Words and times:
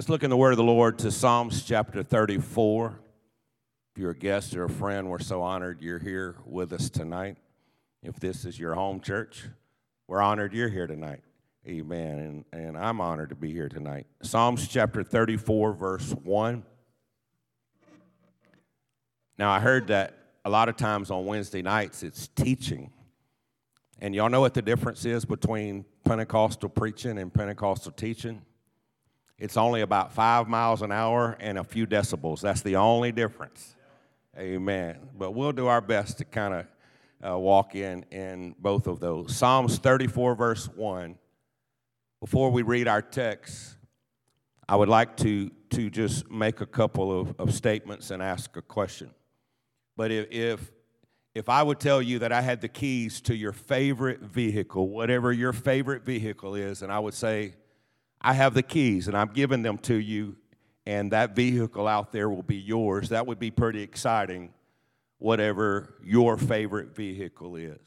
Let's 0.00 0.08
look 0.08 0.22
in 0.22 0.30
the 0.30 0.36
word 0.38 0.52
of 0.52 0.56
the 0.56 0.64
Lord 0.64 0.98
to 1.00 1.10
Psalms 1.10 1.62
chapter 1.62 2.02
34. 2.02 2.98
If 3.92 4.00
you're 4.00 4.12
a 4.12 4.16
guest 4.16 4.56
or 4.56 4.64
a 4.64 4.70
friend, 4.70 5.10
we're 5.10 5.18
so 5.18 5.42
honored 5.42 5.82
you're 5.82 5.98
here 5.98 6.36
with 6.46 6.72
us 6.72 6.88
tonight. 6.88 7.36
If 8.02 8.18
this 8.18 8.46
is 8.46 8.58
your 8.58 8.74
home 8.74 9.00
church, 9.00 9.44
we're 10.08 10.22
honored 10.22 10.54
you're 10.54 10.70
here 10.70 10.86
tonight. 10.86 11.20
Amen. 11.68 12.18
And, 12.18 12.44
and 12.50 12.78
I'm 12.78 12.98
honored 13.02 13.28
to 13.28 13.34
be 13.34 13.52
here 13.52 13.68
tonight. 13.68 14.06
Psalms 14.22 14.66
chapter 14.66 15.02
34, 15.02 15.74
verse 15.74 16.12
1. 16.12 16.62
Now, 19.36 19.50
I 19.50 19.60
heard 19.60 19.88
that 19.88 20.14
a 20.46 20.48
lot 20.48 20.70
of 20.70 20.78
times 20.78 21.10
on 21.10 21.26
Wednesday 21.26 21.60
nights 21.60 22.02
it's 22.02 22.26
teaching. 22.28 22.90
And 24.00 24.14
y'all 24.14 24.30
know 24.30 24.40
what 24.40 24.54
the 24.54 24.62
difference 24.62 25.04
is 25.04 25.26
between 25.26 25.84
Pentecostal 26.06 26.70
preaching 26.70 27.18
and 27.18 27.30
Pentecostal 27.30 27.92
teaching? 27.92 28.40
It's 29.40 29.56
only 29.56 29.80
about 29.80 30.12
five 30.12 30.48
miles 30.48 30.82
an 30.82 30.92
hour 30.92 31.34
and 31.40 31.58
a 31.58 31.64
few 31.64 31.86
decibels. 31.86 32.42
That's 32.42 32.60
the 32.60 32.76
only 32.76 33.10
difference. 33.10 33.74
Amen. 34.38 34.98
But 35.18 35.30
we'll 35.30 35.52
do 35.52 35.66
our 35.66 35.80
best 35.80 36.18
to 36.18 36.26
kind 36.26 36.54
of 36.54 37.32
uh, 37.32 37.38
walk 37.38 37.74
in 37.74 38.04
in 38.10 38.54
both 38.58 38.86
of 38.86 39.00
those. 39.00 39.34
Psalms 39.34 39.78
34, 39.78 40.34
verse 40.34 40.66
1. 40.68 41.16
Before 42.20 42.50
we 42.50 42.60
read 42.60 42.86
our 42.86 43.00
text, 43.00 43.76
I 44.68 44.76
would 44.76 44.90
like 44.90 45.16
to, 45.18 45.50
to 45.70 45.88
just 45.88 46.30
make 46.30 46.60
a 46.60 46.66
couple 46.66 47.18
of, 47.18 47.34
of 47.40 47.54
statements 47.54 48.10
and 48.10 48.22
ask 48.22 48.54
a 48.58 48.62
question. 48.62 49.10
But 49.96 50.10
if, 50.10 50.30
if, 50.30 50.70
if 51.34 51.48
I 51.48 51.62
would 51.62 51.80
tell 51.80 52.02
you 52.02 52.18
that 52.18 52.30
I 52.30 52.42
had 52.42 52.60
the 52.60 52.68
keys 52.68 53.22
to 53.22 53.34
your 53.34 53.52
favorite 53.52 54.20
vehicle, 54.20 54.90
whatever 54.90 55.32
your 55.32 55.54
favorite 55.54 56.04
vehicle 56.04 56.54
is, 56.56 56.82
and 56.82 56.92
I 56.92 56.98
would 56.98 57.14
say, 57.14 57.54
I 58.20 58.34
have 58.34 58.54
the 58.54 58.62
keys 58.62 59.08
and 59.08 59.16
I'm 59.16 59.28
giving 59.28 59.62
them 59.62 59.78
to 59.78 59.94
you, 59.94 60.36
and 60.86 61.12
that 61.12 61.34
vehicle 61.34 61.86
out 61.86 62.12
there 62.12 62.28
will 62.28 62.42
be 62.42 62.56
yours. 62.56 63.08
That 63.10 63.26
would 63.26 63.38
be 63.38 63.50
pretty 63.50 63.82
exciting, 63.82 64.52
whatever 65.18 65.94
your 66.02 66.36
favorite 66.36 66.94
vehicle 66.94 67.56
is. 67.56 67.78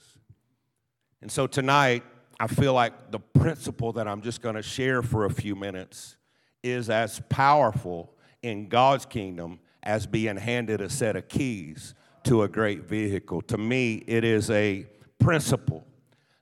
And 1.21 1.31
so 1.31 1.47
tonight, 1.47 2.03
I 2.39 2.47
feel 2.47 2.73
like 2.73 3.11
the 3.11 3.19
principle 3.19 3.93
that 3.93 4.07
I'm 4.07 4.21
just 4.21 4.41
going 4.41 4.55
to 4.55 4.63
share 4.63 5.01
for 5.01 5.25
a 5.25 5.29
few 5.29 5.55
minutes 5.55 6.17
is 6.63 6.89
as 6.89 7.21
powerful 7.29 8.13
in 8.41 8.67
God's 8.67 9.05
kingdom 9.05 9.59
as 9.83 10.07
being 10.07 10.37
handed 10.37 10.81
a 10.81 10.89
set 10.89 11.15
of 11.15 11.27
keys 11.27 11.93
to 12.23 12.43
a 12.43 12.47
great 12.47 12.83
vehicle. 12.83 13.41
To 13.43 13.57
me, 13.57 14.03
it 14.07 14.23
is 14.23 14.49
a 14.49 14.85
principle 15.19 15.85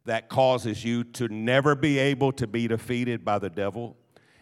that 0.06 0.30
causes 0.30 0.84
you 0.84 1.04
to 1.04 1.28
never 1.28 1.76
be 1.76 2.00
able 2.00 2.32
to 2.34 2.48
be 2.48 2.68
defeated 2.68 3.24
by 3.24 3.40
the 3.40 3.50
devil. 3.50 3.96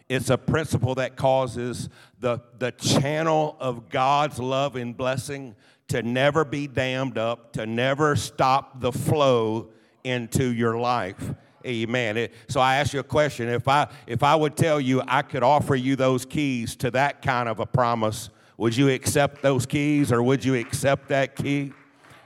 It's 0.08 0.30
a 0.30 0.38
principle 0.38 0.96
that 0.96 1.16
causes 1.16 1.88
the, 2.18 2.40
the 2.58 2.72
channel 2.72 3.56
of 3.60 3.88
God's 3.88 4.38
love 4.38 4.74
and 4.76 4.96
blessing 4.96 5.54
to 5.88 6.02
never 6.02 6.44
be 6.44 6.66
dammed 6.66 7.18
up, 7.18 7.52
to 7.52 7.66
never 7.66 8.16
stop 8.16 8.80
the 8.80 8.90
flow 8.90 9.70
into 10.02 10.52
your 10.52 10.78
life. 10.78 11.34
Amen. 11.66 12.16
It, 12.16 12.32
so 12.48 12.60
I 12.60 12.76
ask 12.76 12.92
you 12.92 13.00
a 13.00 13.04
question. 13.04 13.48
If 13.48 13.68
I 13.68 13.88
if 14.06 14.22
I 14.22 14.34
would 14.34 14.56
tell 14.56 14.80
you 14.80 15.02
I 15.06 15.22
could 15.22 15.42
offer 15.42 15.74
you 15.74 15.94
those 15.94 16.24
keys 16.24 16.74
to 16.76 16.90
that 16.92 17.22
kind 17.22 17.48
of 17.48 17.60
a 17.60 17.66
promise, 17.66 18.30
would 18.56 18.76
you 18.76 18.88
accept 18.88 19.42
those 19.42 19.66
keys 19.66 20.10
or 20.10 20.22
would 20.22 20.44
you 20.44 20.54
accept 20.54 21.08
that 21.08 21.36
key? 21.36 21.72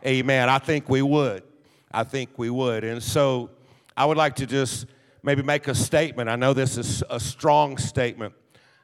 Amen. 0.06 0.48
I 0.48 0.58
think 0.58 0.88
we 0.88 1.02
would. 1.02 1.42
I 1.95 2.03
think 2.03 2.31
we 2.37 2.50
would. 2.50 2.83
And 2.83 3.00
so 3.00 3.50
I 3.97 4.05
would 4.05 4.17
like 4.17 4.34
to 4.37 4.47
just 4.47 4.87
maybe 5.23 5.42
make 5.42 5.69
a 5.69 5.75
statement. 5.75 6.28
I 6.28 6.34
know 6.34 6.53
this 6.53 6.77
is 6.77 7.05
a 7.09 7.20
strong 7.20 7.78
statement, 7.78 8.34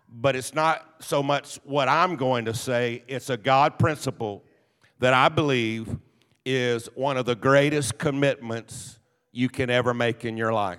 but 0.08 0.36
it's 0.36 0.54
not 0.54 0.86
so 1.00 1.20
much 1.20 1.58
what 1.64 1.88
I'm 1.88 2.14
going 2.14 2.44
to 2.44 2.54
say, 2.54 3.02
it's 3.08 3.28
a 3.28 3.36
God 3.36 3.78
principle 3.80 4.44
that 5.00 5.12
I 5.12 5.28
believe 5.28 5.98
is 6.44 6.88
one 6.94 7.16
of 7.16 7.26
the 7.26 7.34
greatest 7.34 7.98
commitments 7.98 9.00
you 9.32 9.48
can 9.48 9.70
ever 9.70 9.92
make 9.92 10.24
in 10.24 10.36
your 10.36 10.52
life. 10.52 10.78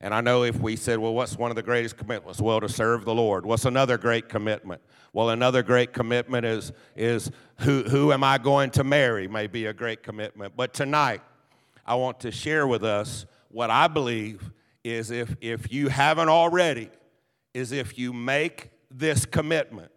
And 0.00 0.12
I 0.12 0.20
know 0.20 0.44
if 0.44 0.60
we 0.60 0.76
said, 0.76 0.98
well, 0.98 1.14
what's 1.14 1.38
one 1.38 1.50
of 1.50 1.56
the 1.56 1.62
greatest 1.62 1.96
commitments? 1.96 2.38
Well, 2.38 2.60
to 2.60 2.68
serve 2.68 3.06
the 3.06 3.14
Lord. 3.14 3.46
What's 3.46 3.64
another 3.64 3.96
great 3.96 4.28
commitment? 4.28 4.82
Well, 5.14 5.30
another 5.30 5.62
great 5.62 5.94
commitment 5.94 6.44
is, 6.44 6.72
is 6.94 7.30
who, 7.60 7.82
who 7.84 8.12
am 8.12 8.22
I 8.22 8.36
going 8.36 8.70
to 8.72 8.84
marry, 8.84 9.26
may 9.26 9.46
be 9.46 9.66
a 9.66 9.72
great 9.72 10.02
commitment. 10.02 10.54
But 10.54 10.74
tonight, 10.74 11.22
I 11.86 11.94
want 11.94 12.20
to 12.20 12.32
share 12.32 12.66
with 12.66 12.84
us 12.84 13.26
what 13.48 13.70
I 13.70 13.86
believe 13.86 14.50
is 14.82 15.10
if, 15.10 15.36
if 15.40 15.72
you 15.72 15.88
haven't 15.88 16.28
already, 16.28 16.90
is 17.54 17.72
if 17.72 17.98
you 17.98 18.12
make 18.12 18.70
this 18.90 19.24
commitment, 19.24 19.90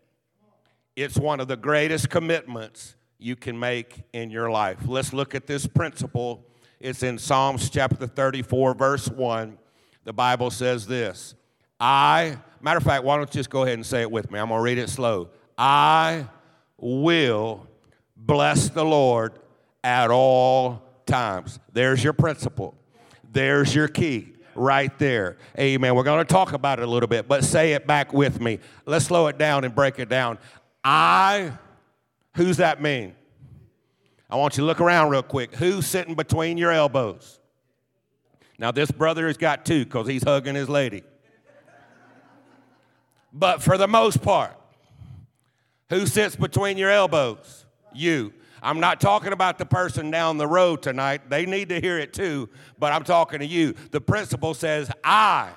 it's 0.95 1.17
one 1.17 1.39
of 1.39 1.47
the 1.47 1.57
greatest 1.57 2.09
commitments 2.09 2.95
you 3.17 3.35
can 3.35 3.59
make 3.59 4.03
in 4.13 4.29
your 4.29 4.49
life. 4.49 4.77
Let's 4.85 5.13
look 5.13 5.35
at 5.35 5.47
this 5.47 5.65
principle. 5.65 6.45
It's 6.79 7.03
in 7.03 7.17
Psalms 7.17 7.69
chapter 7.69 8.07
34, 8.07 8.75
verse 8.75 9.07
1. 9.09 9.57
The 10.05 10.13
Bible 10.13 10.51
says 10.51 10.87
this 10.87 11.35
I, 11.79 12.37
matter 12.61 12.77
of 12.77 12.83
fact, 12.83 13.03
why 13.03 13.17
don't 13.17 13.29
you 13.29 13.39
just 13.39 13.49
go 13.49 13.63
ahead 13.63 13.75
and 13.75 13.85
say 13.85 14.01
it 14.01 14.11
with 14.11 14.31
me? 14.31 14.39
I'm 14.39 14.49
going 14.49 14.59
to 14.59 14.63
read 14.63 14.77
it 14.77 14.89
slow. 14.89 15.29
I 15.57 16.27
will 16.77 17.67
bless 18.15 18.69
the 18.69 18.85
Lord 18.85 19.33
at 19.83 20.11
all 20.11 20.88
times. 21.09 21.59
There's 21.73 22.03
your 22.03 22.13
principle. 22.13 22.75
There's 23.31 23.75
your 23.75 23.87
key 23.87 24.33
right 24.55 24.97
there. 24.99 25.37
Amen. 25.57 25.95
We're 25.95 26.03
going 26.03 26.25
to 26.25 26.33
talk 26.33 26.53
about 26.53 26.79
it 26.79 26.83
a 26.83 26.91
little 26.91 27.07
bit, 27.07 27.27
but 27.27 27.43
say 27.43 27.73
it 27.73 27.87
back 27.87 28.13
with 28.13 28.39
me. 28.39 28.59
Let's 28.85 29.05
slow 29.05 29.27
it 29.27 29.37
down 29.37 29.63
and 29.63 29.73
break 29.73 29.99
it 29.99 30.09
down. 30.09 30.37
I, 30.83 31.51
who's 32.35 32.57
that 32.57 32.81
mean? 32.81 33.15
I 34.29 34.35
want 34.35 34.55
you 34.55 34.61
to 34.61 34.67
look 34.67 34.79
around 34.79 35.09
real 35.09 35.23
quick. 35.23 35.55
Who's 35.55 35.87
sitting 35.87 36.15
between 36.15 36.57
your 36.57 36.71
elbows? 36.71 37.39
Now, 38.59 38.71
this 38.71 38.91
brother 38.91 39.27
has 39.27 39.37
got 39.37 39.65
two 39.65 39.85
because 39.85 40.07
he's 40.07 40.23
hugging 40.23 40.55
his 40.55 40.69
lady. 40.69 41.03
But 43.31 43.61
for 43.61 43.77
the 43.77 43.87
most 43.87 44.21
part, 44.21 44.55
who 45.89 46.05
sits 46.05 46.35
between 46.35 46.77
your 46.77 46.89
elbows? 46.89 47.65
You. 47.93 48.33
I'm 48.61 48.79
not 48.79 48.99
talking 48.99 49.33
about 49.33 49.57
the 49.57 49.65
person 49.65 50.11
down 50.11 50.37
the 50.37 50.47
road 50.47 50.81
tonight. 50.81 51.29
They 51.29 51.45
need 51.45 51.69
to 51.69 51.79
hear 51.79 51.97
it 51.97 52.13
too, 52.13 52.49
but 52.77 52.91
I'm 52.93 53.03
talking 53.03 53.39
to 53.39 53.45
you. 53.45 53.73
The 53.91 54.01
principle 54.01 54.53
says, 54.53 54.91
I. 55.03 55.51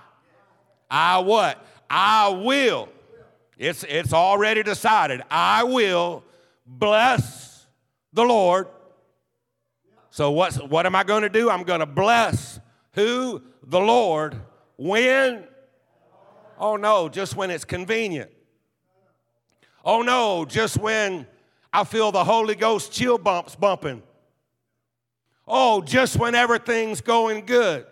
I 0.91 1.19
what? 1.19 1.65
I 1.89 2.29
will. 2.29 2.89
It's, 3.59 3.85
it's 3.85 4.13
already 4.13 4.63
decided. 4.63 5.23
I 5.31 5.65
will 5.65 6.25
bless 6.67 7.67
the 8.13 8.25
Lord. 8.25 8.69
So 10.11 10.31
what's, 10.31 10.57
what 10.57 10.87
am 10.87 10.95
I 10.95 11.05
going 11.05 11.23
to 11.23 11.29
do? 11.29 11.49
I'm 11.49 11.63
going 11.63 11.81
to 11.81 11.87
bless 11.87 12.61
who? 12.95 13.43
The 13.65 13.81
Lord. 13.81 14.37
When? 14.77 15.45
Oh 16.59 16.77
no, 16.77 17.09
just 17.09 17.35
when 17.37 17.51
it's 17.51 17.65
convenient. 17.65 18.31
Oh 19.85 20.03
no, 20.03 20.45
just 20.45 20.79
when 20.79 21.27
I 21.73 21.85
feel 21.85 22.13
the 22.13 22.25
Holy 22.25 22.55
Ghost 22.55 22.93
chill 22.93 23.19
bumps 23.19 23.57
bumping. 23.57 24.03
Oh, 25.47 25.81
just 25.81 26.17
when 26.17 26.35
everything's 26.35 27.01
going 27.01 27.47
good. 27.47 27.87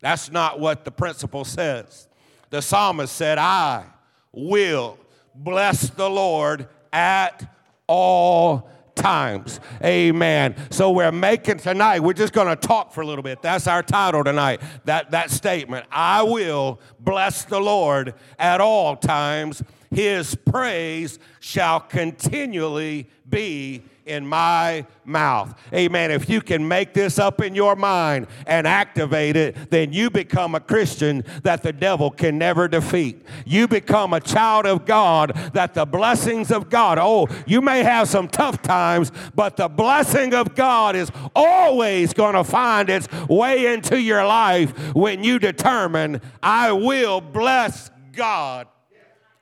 That's 0.00 0.30
not 0.30 0.60
what 0.60 0.84
the 0.84 0.90
principle 0.90 1.44
says. 1.44 2.08
The 2.50 2.60
psalmist 2.60 3.14
said, 3.14 3.38
I 3.38 3.84
will 4.32 4.98
bless 5.34 5.90
the 5.90 6.08
Lord 6.08 6.68
at 6.92 7.50
all 7.86 8.70
times. 8.94 9.60
Amen. 9.82 10.54
So 10.70 10.90
we're 10.90 11.12
making 11.12 11.58
tonight, 11.58 12.00
we're 12.00 12.12
just 12.12 12.32
going 12.32 12.48
to 12.48 12.56
talk 12.56 12.92
for 12.92 13.00
a 13.00 13.06
little 13.06 13.22
bit. 13.22 13.42
That's 13.42 13.66
our 13.66 13.82
title 13.82 14.24
tonight. 14.24 14.60
That 14.84 15.10
that 15.10 15.30
statement, 15.30 15.86
I 15.90 16.22
will 16.22 16.80
bless 17.00 17.44
the 17.44 17.60
Lord 17.60 18.14
at 18.38 18.60
all 18.60 18.96
times 18.96 19.62
his 19.94 20.34
praise 20.34 21.18
shall 21.40 21.80
continually 21.80 23.08
be 23.28 23.82
in 24.06 24.26
my 24.26 24.86
mouth. 25.04 25.58
Amen. 25.72 26.10
If 26.10 26.28
you 26.28 26.40
can 26.40 26.66
make 26.66 26.92
this 26.92 27.18
up 27.18 27.40
in 27.40 27.54
your 27.54 27.74
mind 27.74 28.26
and 28.46 28.66
activate 28.66 29.36
it, 29.36 29.70
then 29.70 29.92
you 29.92 30.10
become 30.10 30.54
a 30.54 30.60
Christian 30.60 31.24
that 31.42 31.62
the 31.62 31.72
devil 31.72 32.10
can 32.10 32.38
never 32.38 32.68
defeat. 32.68 33.24
You 33.46 33.66
become 33.66 34.12
a 34.12 34.20
child 34.20 34.66
of 34.66 34.84
God 34.84 35.34
that 35.54 35.74
the 35.74 35.86
blessings 35.86 36.50
of 36.50 36.68
God, 36.68 36.98
oh, 37.00 37.28
you 37.46 37.60
may 37.60 37.82
have 37.82 38.08
some 38.08 38.28
tough 38.28 38.62
times, 38.62 39.10
but 39.34 39.56
the 39.56 39.68
blessing 39.68 40.34
of 40.34 40.54
God 40.54 40.96
is 40.96 41.10
always 41.34 42.12
going 42.12 42.34
to 42.34 42.44
find 42.44 42.90
its 42.90 43.10
way 43.28 43.72
into 43.72 44.00
your 44.00 44.26
life 44.26 44.94
when 44.94 45.24
you 45.24 45.38
determine, 45.38 46.20
I 46.42 46.72
will 46.72 47.20
bless 47.20 47.90
God 48.12 48.68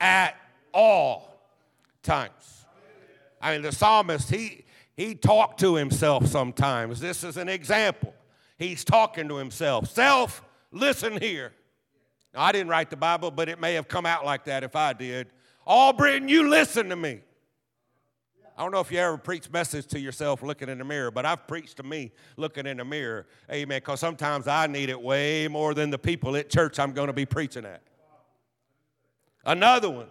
at 0.01 0.37
all 0.73 1.41
times. 2.03 2.67
I 3.41 3.53
mean, 3.53 3.63
the 3.63 3.73
psalmist, 3.73 4.31
he, 4.31 4.65
he 4.97 5.15
talked 5.15 5.61
to 5.61 5.75
himself 5.75 6.27
sometimes. 6.27 7.01
This 7.01 7.25
is 7.25 7.37
an 7.37 7.49
example. 7.49 8.15
He's 8.59 8.85
talking 8.85 9.29
to 9.29 9.37
himself. 9.37 9.91
Self, 9.91 10.45
listen 10.71 11.21
here. 11.21 11.53
Now, 12.35 12.43
I 12.43 12.53
didn't 12.53 12.69
write 12.69 12.91
the 12.91 12.97
Bible, 12.97 13.31
but 13.31 13.49
it 13.49 13.61
may 13.61 13.75
have 13.75 13.89
come 13.89 14.07
out 14.07 14.25
like 14.25 14.45
that 14.45 14.63
if 14.63 14.77
I 14.77 14.93
did. 14.93 15.29
Albritton, 15.67 16.29
you 16.29 16.49
listen 16.49 16.89
to 16.89 16.97
me. 16.97 17.21
I 18.57 18.63
don't 18.63 18.71
know 18.71 18.81
if 18.81 18.93
you 18.93 18.99
ever 18.99 19.17
preach 19.17 19.51
message 19.51 19.87
to 19.89 19.99
yourself 19.99 20.43
looking 20.43 20.69
in 20.69 20.79
the 20.79 20.85
mirror, 20.85 21.11
but 21.11 21.25
I've 21.25 21.47
preached 21.47 21.79
to 21.79 21.83
me 21.83 22.13
looking 22.37 22.67
in 22.67 22.77
the 22.77 22.85
mirror. 22.85 23.27
Amen. 23.51 23.79
Because 23.79 23.99
sometimes 23.99 24.47
I 24.47 24.67
need 24.67 24.91
it 24.91 25.01
way 25.01 25.49
more 25.49 25.75
than 25.75 25.91
the 25.91 25.99
people 25.99 26.37
at 26.37 26.51
church 26.51 26.79
I'm 26.79 26.93
going 26.93 27.07
to 27.07 27.13
be 27.13 27.27
preaching 27.27 27.65
at. 27.65 27.83
Another 29.45 29.91
one 29.91 30.09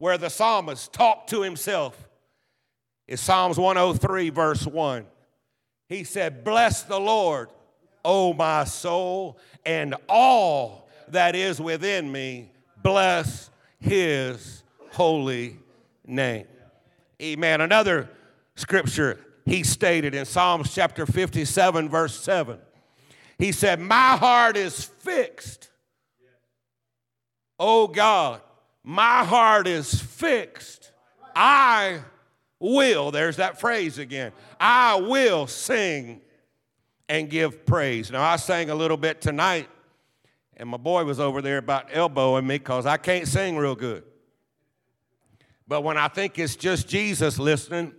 where 0.00 0.16
the 0.18 0.30
psalmist 0.30 0.92
talked 0.94 1.28
to 1.28 1.42
himself 1.42 2.08
is 3.06 3.20
Psalms 3.20 3.58
103, 3.58 4.30
verse 4.30 4.66
1. 4.66 5.04
He 5.90 6.04
said, 6.04 6.42
Bless 6.42 6.82
the 6.82 6.98
Lord, 6.98 7.50
O 8.02 8.32
my 8.32 8.64
soul, 8.64 9.38
and 9.66 9.94
all 10.08 10.88
that 11.08 11.36
is 11.36 11.60
within 11.60 12.10
me, 12.10 12.50
bless 12.82 13.50
his 13.78 14.62
holy 14.90 15.58
name. 16.06 16.46
Amen. 17.20 17.60
Another 17.60 18.08
scripture 18.54 19.20
he 19.44 19.62
stated 19.62 20.14
in 20.14 20.24
Psalms 20.24 20.74
chapter 20.74 21.04
57, 21.04 21.90
verse 21.90 22.18
7. 22.18 22.58
He 23.38 23.52
said, 23.52 23.80
My 23.80 24.16
heart 24.16 24.56
is 24.56 24.82
fixed. 24.82 25.68
O 27.58 27.86
God, 27.86 28.40
my 28.82 29.24
heart 29.24 29.66
is 29.66 30.00
fixed. 30.00 30.92
I 31.34 32.00
will, 32.58 33.10
there's 33.10 33.36
that 33.36 33.60
phrase 33.60 33.98
again. 33.98 34.32
I 34.58 34.96
will 34.96 35.46
sing 35.46 36.20
and 37.08 37.28
give 37.28 37.66
praise. 37.66 38.10
Now, 38.10 38.22
I 38.22 38.36
sang 38.36 38.70
a 38.70 38.74
little 38.74 38.96
bit 38.96 39.20
tonight, 39.20 39.68
and 40.56 40.68
my 40.68 40.76
boy 40.76 41.04
was 41.04 41.18
over 41.18 41.42
there 41.42 41.58
about 41.58 41.88
elbowing 41.92 42.46
me 42.46 42.58
because 42.58 42.86
I 42.86 42.96
can't 42.96 43.26
sing 43.26 43.56
real 43.56 43.74
good. 43.74 44.04
But 45.66 45.82
when 45.82 45.96
I 45.96 46.08
think 46.08 46.38
it's 46.38 46.56
just 46.56 46.88
Jesus 46.88 47.38
listening, 47.38 47.94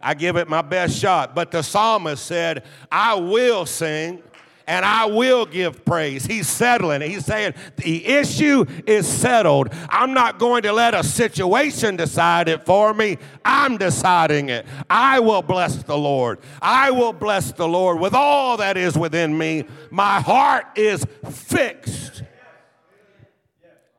I 0.00 0.14
give 0.14 0.36
it 0.36 0.48
my 0.48 0.62
best 0.62 0.98
shot. 0.98 1.34
But 1.34 1.50
the 1.50 1.62
psalmist 1.62 2.24
said, 2.24 2.64
I 2.90 3.14
will 3.14 3.66
sing 3.66 4.22
and 4.66 4.84
I 4.84 5.06
will 5.06 5.46
give 5.46 5.84
praise. 5.84 6.26
He's 6.26 6.48
settling. 6.48 7.00
He's 7.02 7.24
saying, 7.24 7.54
The 7.76 8.04
issue 8.06 8.64
is 8.86 9.06
settled. 9.06 9.68
I'm 9.88 10.12
not 10.12 10.38
going 10.38 10.62
to 10.62 10.72
let 10.72 10.94
a 10.94 11.04
situation 11.04 11.96
decide 11.96 12.48
it 12.48 12.66
for 12.66 12.92
me. 12.92 13.18
I'm 13.44 13.76
deciding 13.76 14.48
it. 14.48 14.66
I 14.90 15.20
will 15.20 15.42
bless 15.42 15.82
the 15.82 15.96
Lord. 15.96 16.40
I 16.60 16.90
will 16.90 17.12
bless 17.12 17.52
the 17.52 17.68
Lord 17.68 18.00
with 18.00 18.14
all 18.14 18.56
that 18.56 18.76
is 18.76 18.98
within 18.98 19.36
me. 19.36 19.64
My 19.90 20.20
heart 20.20 20.66
is 20.76 21.06
fixed. 21.30 22.24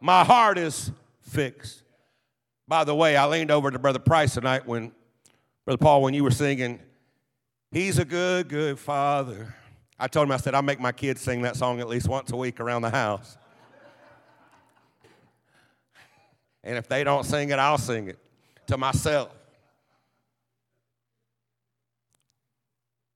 My 0.02 0.24
heart 0.24 0.58
is 0.58 0.92
fixed. 1.22 1.84
By 2.68 2.84
the 2.84 2.94
way, 2.94 3.16
I 3.16 3.26
leaned 3.28 3.52
over 3.52 3.72
to 3.72 3.80
Brother 3.80 4.00
Price 4.00 4.34
tonight 4.34 4.66
when, 4.66 4.92
Brother 5.66 5.78
Paul, 5.78 6.02
when 6.02 6.14
you 6.14 6.24
were 6.24 6.32
singing, 6.32 6.80
He's 7.72 8.00
a 8.00 8.06
good, 8.06 8.48
good 8.48 8.80
father. 8.80 9.54
I 10.00 10.08
told 10.08 10.28
him, 10.28 10.32
I 10.32 10.38
said, 10.38 10.54
I 10.54 10.62
make 10.62 10.80
my 10.80 10.92
kids 10.92 11.22
sing 11.22 11.42
that 11.42 11.56
song 11.56 11.80
at 11.80 11.88
least 11.88 12.08
once 12.08 12.32
a 12.32 12.38
week 12.38 12.60
around 12.60 12.84
the 12.84 12.90
house. 12.90 13.38
and 16.64 16.78
if 16.78 16.88
they 16.88 17.04
don't 17.04 17.24
sing 17.24 17.50
it, 17.50 17.60
I'll 17.60 17.78
sing 17.78 18.08
it 18.10 18.20
to 18.68 18.78
myself. 18.78 19.32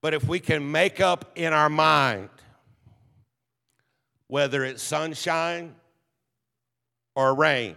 But 0.02 0.16
if 0.16 0.28
we 0.28 0.40
can 0.40 0.72
make 0.72 1.00
up 1.00 1.32
in 1.36 1.54
our 1.54 1.70
mind, 1.70 2.30
whether 4.28 4.64
it's 4.64 4.82
sunshine 4.82 5.76
or 7.16 7.36
rain, 7.36 7.76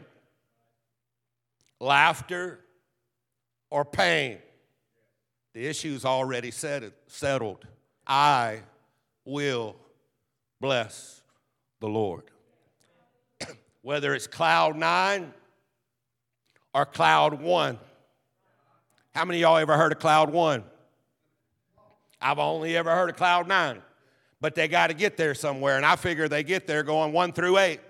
laughter, 1.80 2.60
or 3.70 3.84
pain. 3.84 4.38
The 5.52 5.66
issue's 5.66 6.04
already 6.04 6.52
settled. 6.52 7.66
I 8.06 8.60
will 9.24 9.76
bless 10.60 11.22
the 11.80 11.88
Lord. 11.88 12.24
Whether 13.82 14.14
it's 14.14 14.26
cloud 14.26 14.76
nine 14.76 15.32
or 16.74 16.84
cloud 16.84 17.40
one. 17.40 17.78
How 19.14 19.24
many 19.24 19.38
of 19.38 19.42
y'all 19.42 19.58
ever 19.58 19.76
heard 19.76 19.92
of 19.92 19.98
cloud 19.98 20.30
one? 20.30 20.64
I've 22.20 22.38
only 22.38 22.76
ever 22.76 22.90
heard 22.90 23.10
of 23.10 23.16
cloud 23.16 23.46
nine, 23.46 23.82
but 24.40 24.54
they 24.54 24.66
got 24.66 24.88
to 24.88 24.94
get 24.94 25.16
there 25.16 25.34
somewhere, 25.34 25.76
and 25.76 25.86
I 25.86 25.96
figure 25.96 26.28
they 26.28 26.42
get 26.42 26.66
there 26.66 26.82
going 26.82 27.12
one 27.12 27.32
through 27.32 27.58
eight. 27.58 27.80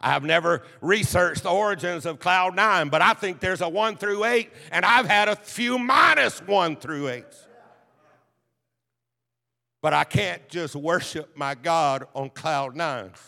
I 0.00 0.08
have 0.10 0.22
never 0.22 0.62
researched 0.82 1.44
the 1.44 1.50
origins 1.50 2.04
of 2.04 2.18
cloud 2.18 2.54
nine, 2.54 2.90
but 2.90 3.00
I 3.00 3.14
think 3.14 3.40
there's 3.40 3.62
a 3.62 3.68
one 3.68 3.96
through 3.96 4.24
eight, 4.24 4.50
and 4.70 4.84
I've 4.84 5.06
had 5.06 5.28
a 5.28 5.36
few 5.36 5.78
minus 5.78 6.40
one 6.40 6.76
through 6.76 7.08
eights. 7.08 7.43
But 9.84 9.92
I 9.92 10.04
can't 10.04 10.48
just 10.48 10.74
worship 10.74 11.36
my 11.36 11.54
God 11.54 12.06
on 12.14 12.30
cloud 12.30 12.74
nines. 12.74 13.18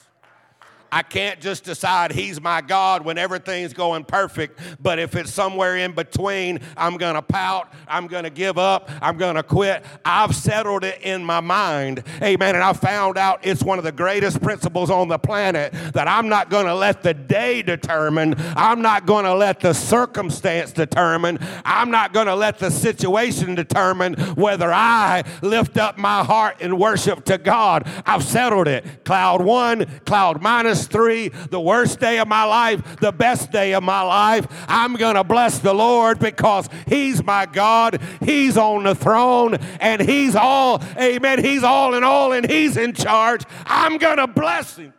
I 0.91 1.03
can't 1.03 1.41
just 1.41 1.65
decide 1.65 2.13
He's 2.13 2.41
my 2.41 2.61
God 2.61 3.05
when 3.05 3.19
everything's 3.19 3.73
going 3.73 4.05
perfect. 4.05 4.59
But 4.81 4.99
if 4.99 5.15
it's 5.15 5.33
somewhere 5.33 5.77
in 5.77 5.93
between, 5.93 6.61
I'm 6.77 6.97
going 6.97 7.15
to 7.15 7.23
pout. 7.23 7.73
I'm 7.89 8.07
going 8.07 8.25
to 8.25 8.31
give 8.31 8.59
up. 8.59 8.91
I'm 9.01 9.17
going 9.17 9.37
to 9.37 9.43
quit. 9.43 9.85
I've 10.05 10.35
settled 10.35 10.85
it 10.85 11.01
in 11.03 11.25
my 11.25 11.41
mind. 11.41 12.03
Amen. 12.23 12.55
And 12.55 12.65
I 12.65 12.73
found 12.73 13.19
out 13.19 13.41
it's 13.43 13.63
one 13.63 13.79
of 13.79 13.85
the 13.85 13.93
greatest 13.93 14.43
principles 14.43 14.91
on 14.91 15.09
the 15.09 15.19
planet 15.19 15.73
that 15.93 16.09
I'm 16.09 16.29
not 16.29 16.51
going 16.51 16.67
to 16.67 16.75
let 16.75 17.03
the 17.03 17.15
day 17.15 17.63
determine. 17.63 18.35
I'm 18.57 18.83
not 18.83 19.07
going 19.07 19.25
to 19.25 19.35
let 19.35 19.61
the 19.61 19.73
circumstance 19.73 20.73
determine. 20.73 21.39
I'm 21.65 21.91
not 21.91 22.13
going 22.13 22.27
to 22.27 22.35
let 22.35 22.59
the 22.59 22.71
situation 22.71 23.55
determine 23.55 24.15
whether 24.35 24.73
I 24.73 25.25
lift 25.43 25.77
up 25.77 25.99
my 25.99 26.23
heart 26.25 26.61
in 26.61 26.79
worship 26.79 27.25
to 27.27 27.39
God. 27.39 27.87
I've 28.05 28.23
settled 28.23 28.69
it. 28.69 29.05
Cloud 29.05 29.43
one, 29.43 29.87
cloud 30.05 30.43
minus 30.43 30.76
three, 30.85 31.29
the 31.29 31.61
worst 31.61 32.01
day 32.01 32.19
of 32.19 32.27
my 32.27 32.45
life, 32.45 32.97
the 32.97 33.13
best 33.13 33.53
day 33.53 33.75
of 33.75 33.83
my 33.83 34.03
life. 34.03 34.47
I'm 34.69 34.95
going 34.95 35.15
to 35.15 35.25
bless 35.25 35.61
the 35.61 35.73
Lord 35.73 36.19
because 36.19 36.69
He's 36.87 37.23
my 37.23 37.47
God. 37.47 38.03
He's 38.21 38.57
on 38.57 38.83
the 38.83 38.95
throne 38.95 39.55
and 39.81 40.03
He's 40.03 40.35
all, 40.35 40.83
amen, 40.99 41.45
He's 41.45 41.63
all 41.63 41.95
in 41.95 42.05
all 42.05 42.33
and 42.33 42.49
He's 42.49 42.77
in 42.77 42.93
charge. 42.93 43.43
I'm 43.65 43.99
going 43.99 44.19
to 44.19 44.27
bless 44.27 44.77
Him 44.77 44.93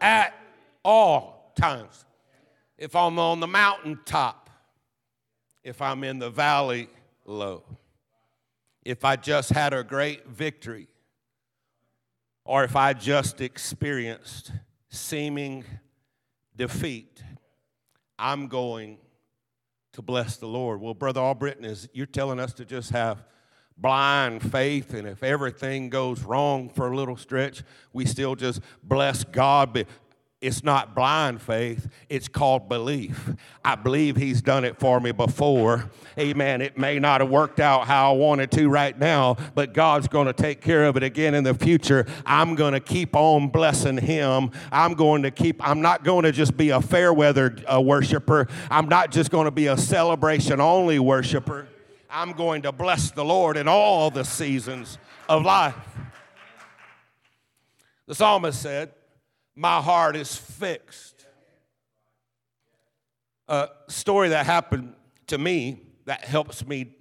at 0.00 0.34
all 0.84 1.52
times. 1.54 2.04
If 2.78 2.96
I'm 2.96 3.18
on 3.18 3.40
the 3.40 3.46
mountaintop, 3.46 4.50
if 5.62 5.80
I'm 5.80 6.02
in 6.02 6.18
the 6.18 6.30
valley 6.30 6.88
low, 7.24 7.62
if 8.84 9.04
I 9.04 9.16
just 9.16 9.50
had 9.50 9.72
a 9.72 9.84
great 9.84 10.26
victory, 10.26 10.88
or 12.44 12.64
if 12.64 12.76
I 12.76 12.92
just 12.92 13.40
experienced 13.40 14.52
seeming 14.90 15.64
defeat, 16.56 17.22
I'm 18.18 18.48
going 18.48 18.98
to 19.92 20.02
bless 20.02 20.36
the 20.36 20.46
Lord. 20.46 20.80
Well, 20.80 20.94
Brother 20.94 21.20
Albritton, 21.20 21.64
is 21.64 21.88
you're 21.92 22.06
telling 22.06 22.40
us 22.40 22.52
to 22.54 22.64
just 22.64 22.90
have 22.90 23.24
blind 23.76 24.42
faith, 24.50 24.94
and 24.94 25.08
if 25.08 25.22
everything 25.22 25.88
goes 25.88 26.22
wrong 26.22 26.68
for 26.68 26.92
a 26.92 26.96
little 26.96 27.16
stretch, 27.16 27.62
we 27.92 28.06
still 28.06 28.34
just 28.34 28.60
bless 28.82 29.24
God 29.24 29.72
it's 30.42 30.64
not 30.64 30.94
blind 30.94 31.40
faith, 31.40 31.88
it's 32.08 32.26
called 32.26 32.68
belief. 32.68 33.30
I 33.64 33.76
believe 33.76 34.16
He's 34.16 34.42
done 34.42 34.64
it 34.64 34.78
for 34.78 35.00
me 35.00 35.12
before. 35.12 35.88
Amen. 36.18 36.60
It 36.60 36.76
may 36.76 36.98
not 36.98 37.20
have 37.20 37.30
worked 37.30 37.60
out 37.60 37.86
how 37.86 38.12
I 38.12 38.16
wanted 38.16 38.50
to 38.50 38.68
right 38.68 38.98
now, 38.98 39.36
but 39.54 39.72
God's 39.72 40.08
going 40.08 40.26
to 40.26 40.32
take 40.32 40.60
care 40.60 40.84
of 40.84 40.96
it 40.96 41.04
again 41.04 41.34
in 41.34 41.44
the 41.44 41.54
future. 41.54 42.06
I'm 42.26 42.56
going 42.56 42.72
to 42.72 42.80
keep 42.80 43.14
on 43.14 43.48
blessing 43.48 43.96
Him. 43.96 44.50
I'm 44.72 44.94
going 44.94 45.22
to 45.22 45.30
keep, 45.30 45.66
I'm 45.66 45.80
not 45.80 46.02
going 46.02 46.24
to 46.24 46.32
just 46.32 46.56
be 46.56 46.70
a 46.70 46.80
fair 46.82 47.14
weather 47.14 47.56
uh, 47.72 47.80
worshiper. 47.80 48.48
I'm 48.68 48.88
not 48.88 49.12
just 49.12 49.30
going 49.30 49.44
to 49.44 49.52
be 49.52 49.68
a 49.68 49.76
celebration 49.76 50.60
only 50.60 50.98
worshiper. 50.98 51.68
I'm 52.10 52.32
going 52.32 52.62
to 52.62 52.72
bless 52.72 53.12
the 53.12 53.24
Lord 53.24 53.56
in 53.56 53.68
all 53.68 54.10
the 54.10 54.24
seasons 54.24 54.98
of 55.28 55.44
life. 55.44 55.76
The 58.06 58.16
psalmist 58.16 58.60
said, 58.60 58.92
my 59.54 59.80
heart 59.80 60.16
is 60.16 60.36
fixed. 60.36 61.26
A 63.48 63.68
story 63.88 64.30
that 64.30 64.46
happened 64.46 64.94
to 65.26 65.38
me 65.38 65.80
that 66.06 66.24
helps 66.24 66.66
me 66.66 66.96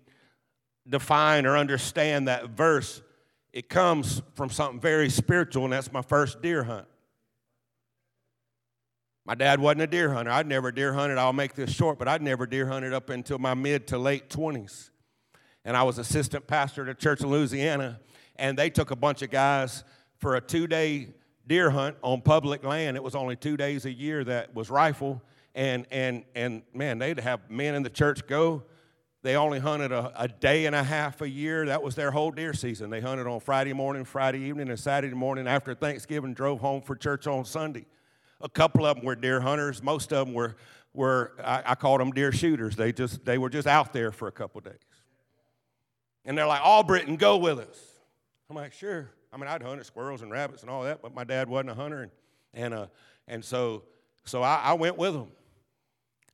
define 0.87 1.45
or 1.45 1.57
understand 1.57 2.27
that 2.27 2.49
verse, 2.49 3.01
it 3.53 3.69
comes 3.69 4.21
from 4.35 4.49
something 4.49 4.79
very 4.79 5.09
spiritual, 5.09 5.63
and 5.65 5.73
that's 5.73 5.91
my 5.91 6.01
first 6.01 6.41
deer 6.41 6.63
hunt. 6.63 6.87
My 9.25 9.35
dad 9.35 9.59
wasn't 9.59 9.83
a 9.83 9.87
deer 9.87 10.11
hunter. 10.11 10.31
I'd 10.31 10.47
never 10.47 10.71
deer 10.71 10.93
hunted. 10.93 11.17
I'll 11.17 11.31
make 11.31 11.53
this 11.53 11.71
short, 11.71 11.99
but 11.99 12.07
I'd 12.07 12.21
never 12.21 12.47
deer 12.47 12.65
hunted 12.65 12.91
up 12.91 13.09
until 13.09 13.37
my 13.37 13.53
mid 13.53 13.87
to 13.87 13.97
late 13.97 14.29
20s. 14.29 14.89
And 15.63 15.77
I 15.77 15.83
was 15.83 15.99
assistant 15.99 16.47
pastor 16.47 16.81
at 16.83 16.89
a 16.89 16.95
church 16.95 17.21
in 17.21 17.29
Louisiana, 17.29 17.99
and 18.35 18.57
they 18.57 18.69
took 18.69 18.89
a 18.89 18.95
bunch 18.95 19.21
of 19.21 19.29
guys 19.29 19.83
for 20.17 20.35
a 20.35 20.41
two 20.41 20.65
day 20.65 21.09
deer 21.47 21.69
hunt 21.69 21.97
on 22.01 22.21
public 22.21 22.63
land. 22.63 22.97
It 22.97 23.03
was 23.03 23.15
only 23.15 23.35
two 23.35 23.57
days 23.57 23.85
a 23.85 23.91
year 23.91 24.23
that 24.23 24.53
was 24.55 24.69
rifle. 24.69 25.21
And, 25.53 25.85
and, 25.91 26.23
and 26.35 26.63
man, 26.73 26.97
they'd 26.99 27.19
have 27.19 27.49
men 27.49 27.75
in 27.75 27.83
the 27.83 27.89
church 27.89 28.25
go. 28.27 28.63
They 29.23 29.35
only 29.35 29.59
hunted 29.59 29.91
a, 29.91 30.11
a 30.15 30.27
day 30.27 30.65
and 30.65 30.75
a 30.75 30.83
half 30.83 31.21
a 31.21 31.29
year. 31.29 31.67
That 31.67 31.83
was 31.83 31.93
their 31.95 32.09
whole 32.09 32.31
deer 32.31 32.53
season. 32.53 32.89
They 32.89 33.01
hunted 33.01 33.27
on 33.27 33.39
Friday 33.39 33.73
morning, 33.73 34.03
Friday 34.03 34.39
evening, 34.39 34.69
and 34.69 34.79
Saturday 34.79 35.13
morning 35.13 35.47
after 35.47 35.75
Thanksgiving, 35.75 36.33
drove 36.33 36.59
home 36.59 36.81
for 36.81 36.95
church 36.95 37.27
on 37.27 37.45
Sunday. 37.45 37.85
A 38.39 38.49
couple 38.49 38.85
of 38.85 38.95
them 38.95 39.05
were 39.05 39.15
deer 39.15 39.39
hunters. 39.39 39.83
Most 39.83 40.11
of 40.11 40.25
them 40.25 40.33
were, 40.33 40.55
were 40.93 41.33
I, 41.43 41.63
I 41.67 41.75
called 41.75 42.01
them 42.01 42.11
deer 42.11 42.31
shooters. 42.31 42.75
They, 42.75 42.91
just, 42.91 43.23
they 43.23 43.37
were 43.37 43.49
just 43.49 43.67
out 43.67 43.93
there 43.93 44.11
for 44.11 44.27
a 44.27 44.31
couple 44.31 44.61
days. 44.61 44.73
And 46.25 46.37
they're 46.37 46.47
like, 46.47 46.61
Albritton, 46.61 47.17
go 47.17 47.37
with 47.37 47.59
us. 47.59 47.79
I'm 48.49 48.55
like, 48.55 48.73
sure. 48.73 49.11
I 49.33 49.37
mean, 49.37 49.47
I'd 49.47 49.63
hunted 49.63 49.85
squirrels 49.85 50.21
and 50.21 50.31
rabbits 50.31 50.61
and 50.61 50.69
all 50.69 50.83
that, 50.83 51.01
but 51.01 51.13
my 51.13 51.23
dad 51.23 51.47
wasn't 51.47 51.71
a 51.71 51.73
hunter. 51.75 52.03
And, 52.03 52.11
and, 52.53 52.73
uh, 52.73 52.87
and 53.27 53.43
so, 53.45 53.83
so 54.25 54.43
I, 54.43 54.55
I 54.63 54.73
went 54.73 54.97
with 54.97 55.13
them. 55.13 55.31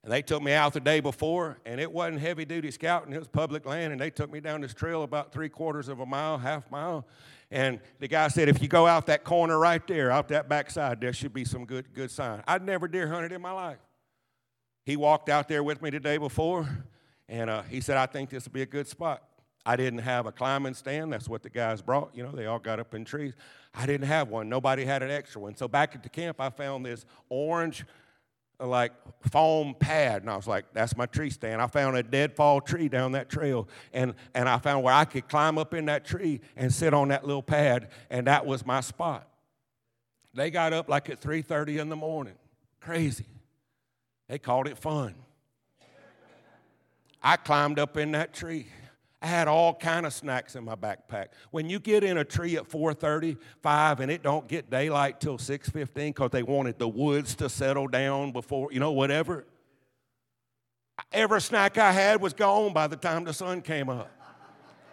And 0.04 0.12
they 0.12 0.22
took 0.22 0.42
me 0.42 0.54
out 0.54 0.74
the 0.74 0.80
day 0.80 1.00
before, 1.02 1.58
and 1.66 1.82
it 1.82 1.92
wasn't 1.92 2.22
heavy 2.22 2.46
duty 2.46 2.72
scouting, 2.72 3.14
it 3.14 3.20
was 3.20 3.28
public 3.28 3.66
land. 3.66 3.92
And 3.92 4.00
they 4.00 4.10
took 4.10 4.32
me 4.32 4.40
down 4.40 4.62
this 4.62 4.74
trail 4.74 5.04
about 5.04 5.34
three 5.34 5.50
quarters 5.50 5.90
of 5.90 6.00
a 6.00 6.06
mile, 6.06 6.38
half 6.38 6.72
mile. 6.72 7.06
And 7.52 7.80
the 8.00 8.08
guy 8.08 8.28
said, 8.30 8.50
if 8.50 8.62
you 8.62 8.68
go 8.68 8.88
out 8.88 9.06
that 9.08 9.24
corner 9.24 9.60
right 9.60 9.86
there, 9.86 10.12
out 10.12 10.30
that 10.30 10.48
backside, 10.48 11.02
there 11.02 11.14
should 11.14 11.34
be 11.34 11.46
some 11.46 11.66
good, 11.66 11.94
good 11.94 12.10
sign. 12.10 12.42
I'd 12.48 12.64
never 12.64 12.88
deer 12.88 13.08
hunted 13.08 13.32
in 13.32 13.42
my 13.42 13.52
life. 13.52 13.80
He 14.86 14.96
walked 14.96 15.28
out 15.28 15.50
there 15.50 15.64
with 15.64 15.82
me 15.82 15.90
the 15.90 16.00
day 16.00 16.18
before, 16.18 16.70
and 17.28 17.50
uh, 17.50 17.64
he 17.64 17.82
said, 17.82 17.98
I 17.98 18.06
think 18.06 18.30
this 18.30 18.46
will 18.46 18.54
be 18.54 18.62
a 18.62 18.66
good 18.66 18.88
spot. 18.88 19.24
I 19.68 19.76
didn't 19.76 20.00
have 20.00 20.26
a 20.28 20.32
climbing 20.32 20.76
stand. 20.76 21.12
That's 21.12 21.28
what 21.28 21.44
the 21.44 21.50
guys 21.50 21.82
brought. 21.82 22.12
You 22.16 22.24
know, 22.24 22.32
they 22.32 22.46
all 22.46 22.58
got 22.58 22.80
up 22.80 22.94
in 22.94 23.04
trees. 23.04 23.34
I 23.74 23.86
didn't 23.86 24.08
have 24.08 24.30
one. 24.30 24.48
Nobody 24.48 24.86
had 24.86 25.04
an 25.04 25.12
extra 25.12 25.42
one. 25.42 25.58
So 25.58 25.68
back 25.68 25.94
at 25.94 26.04
the 26.04 26.10
camp, 26.10 26.40
I 26.40 26.50
found 26.50 26.86
this 26.86 27.06
orange 27.28 27.84
like 28.62 28.92
foam 29.30 29.76
pad 29.80 30.24
and 30.24 30.32
i 30.32 30.36
was 30.36 30.48
like 30.48 30.66
that's 30.74 30.98
my 30.98 31.06
tree 31.06 31.30
stand 31.30 31.62
i 31.62 31.68
found 31.68 31.96
a 31.96 32.02
deadfall 32.02 32.60
tree 32.60 32.90
down 32.90 33.12
that 33.12 33.30
trail 33.30 33.68
and, 33.94 34.16
and 34.34 34.50
i 34.50 34.58
found 34.58 34.84
where 34.84 34.96
i 34.96 35.06
could 35.06 35.30
climb 35.30 35.60
up 35.60 35.76
in 35.76 35.86
that 35.86 36.04
tree 36.04 36.42
and 36.56 36.74
sit 36.74 36.92
on 36.92 37.10
that 37.10 37.24
little 37.24 37.44
pad 37.44 37.88
and 38.10 38.26
that 38.26 38.48
was 38.48 38.66
my 38.66 38.82
spot 38.82 39.30
they 40.34 40.50
got 40.50 40.74
up 40.74 40.90
like 40.90 41.08
at 41.08 41.22
3.30 41.22 41.80
in 41.80 41.90
the 41.90 41.96
morning 41.96 42.34
crazy 42.82 43.28
they 44.28 44.40
called 44.40 44.68
it 44.68 44.76
fun 44.76 45.14
i 47.22 47.38
climbed 47.38 47.78
up 47.78 47.96
in 47.96 48.14
that 48.14 48.34
tree 48.34 48.66
I 49.22 49.28
had 49.28 49.48
all 49.48 49.74
kind 49.74 50.06
of 50.06 50.14
snacks 50.14 50.56
in 50.56 50.64
my 50.64 50.76
backpack. 50.76 51.30
When 51.50 51.70
you 51.70 51.80
get 51.80 52.04
in 52.04 52.18
a 52.18 52.24
tree 52.24 52.56
at 52.56 52.70
4:35 52.70 54.00
and 54.00 54.12
it 54.12 54.22
don't 54.22 54.48
get 54.48 54.70
daylight 54.70 55.20
till 55.20 55.38
6:15 55.38 56.14
because 56.14 56.30
they 56.32 56.44
wanted 56.44 56.78
the 56.78 56.88
woods 56.88 57.36
to 57.36 57.50
settle 57.50 57.88
down 57.88 58.32
before, 58.32 58.72
you 58.72 58.80
know, 58.80 58.92
whatever. 58.92 59.46
Every 61.12 61.42
snack 61.42 61.78
I 61.78 61.92
had 61.92 62.22
was 62.22 62.34
gone 62.34 62.74
by 62.74 62.88
the 62.88 62.96
time 62.96 63.24
the 63.24 63.34
sun 63.34 63.62
came 63.62 63.90
up. 63.90 64.12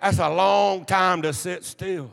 That's 0.01 0.19
a 0.19 0.29
long 0.29 0.85
time 0.85 1.23
to 1.23 1.33
sit 1.33 1.65
still. 1.65 2.11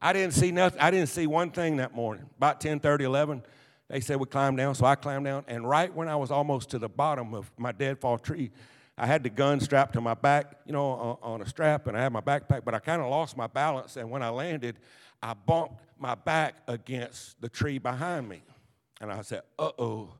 I 0.00 0.12
didn't 0.12 0.34
see 0.34 0.50
nothing. 0.50 0.80
I 0.80 0.90
didn't 0.90 1.10
see 1.10 1.26
one 1.26 1.50
thing 1.50 1.76
that 1.76 1.94
morning. 1.94 2.28
About 2.36 2.60
10, 2.60 2.80
30, 2.80 3.04
11, 3.04 3.42
they 3.88 4.00
said 4.00 4.18
we 4.18 4.26
climbed 4.26 4.56
down, 4.56 4.74
so 4.74 4.84
I 4.84 4.94
climbed 4.94 5.24
down. 5.24 5.44
And 5.48 5.68
right 5.68 5.94
when 5.94 6.08
I 6.08 6.16
was 6.16 6.30
almost 6.30 6.70
to 6.70 6.78
the 6.78 6.88
bottom 6.88 7.34
of 7.34 7.50
my 7.56 7.72
deadfall 7.72 8.18
tree, 8.18 8.50
I 8.98 9.06
had 9.06 9.22
the 9.22 9.30
gun 9.30 9.58
strapped 9.60 9.94
to 9.94 10.00
my 10.00 10.14
back, 10.14 10.56
you 10.66 10.72
know, 10.72 10.84
on, 10.84 11.18
on 11.22 11.42
a 11.42 11.46
strap, 11.46 11.86
and 11.86 11.96
I 11.96 12.02
had 12.02 12.12
my 12.12 12.20
backpack, 12.20 12.64
but 12.64 12.74
I 12.74 12.78
kind 12.78 13.00
of 13.00 13.08
lost 13.08 13.36
my 13.36 13.46
balance. 13.46 13.96
And 13.96 14.10
when 14.10 14.22
I 14.22 14.28
landed, 14.28 14.76
I 15.22 15.34
bumped 15.34 15.80
my 15.98 16.14
back 16.14 16.56
against 16.68 17.40
the 17.40 17.48
tree 17.48 17.78
behind 17.78 18.28
me. 18.28 18.42
And 19.00 19.10
I 19.10 19.22
said, 19.22 19.42
uh 19.58 19.70
oh. 19.78 20.10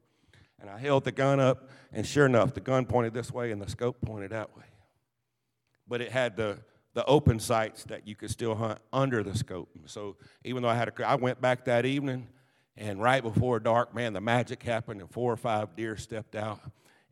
And 0.61 0.71
I 0.71 0.79
held 0.79 1.05
the 1.05 1.12
gun 1.12 1.38
up, 1.41 1.69
and 1.93 2.07
sure 2.07 2.25
enough, 2.25 2.55
the 2.55 2.61
gun 2.61 2.87
pointed 2.87 3.12
this 3.12 3.33
way 3.33 3.50
and 3.50 3.61
the 3.61 3.69
scope 3.69 4.00
pointed 4.00 4.31
that 4.31 4.57
way. 4.57 4.64
But 5.87 6.00
it 6.00 6.11
had 6.11 6.37
the, 6.37 6.59
the 6.95 7.05
open 7.05 7.41
sights 7.41 7.85
that 7.85 8.07
you 8.07 8.14
could 8.14 8.31
still 8.31 8.55
hunt 8.55 8.79
under 8.93 9.23
the 9.23 9.37
scope. 9.37 9.69
So 9.87 10.17
even 10.45 10.62
though 10.62 10.69
I 10.69 10.76
had 10.76 10.88
a, 10.88 11.09
I 11.09 11.17
went 11.17 11.41
back 11.41 11.64
that 11.67 11.85
evening, 11.85 12.29
and 12.76 13.02
right 13.02 13.23
before 13.23 13.61
dark, 13.61 13.95
man, 13.95 14.12
the 14.12 14.21
magic 14.21 14.62
happened, 14.62 15.00
and 15.00 15.11
four 15.11 15.33
or 15.33 15.37
five 15.37 15.76
deer 15.76 15.97
stepped 15.97 16.37
out 16.37 16.61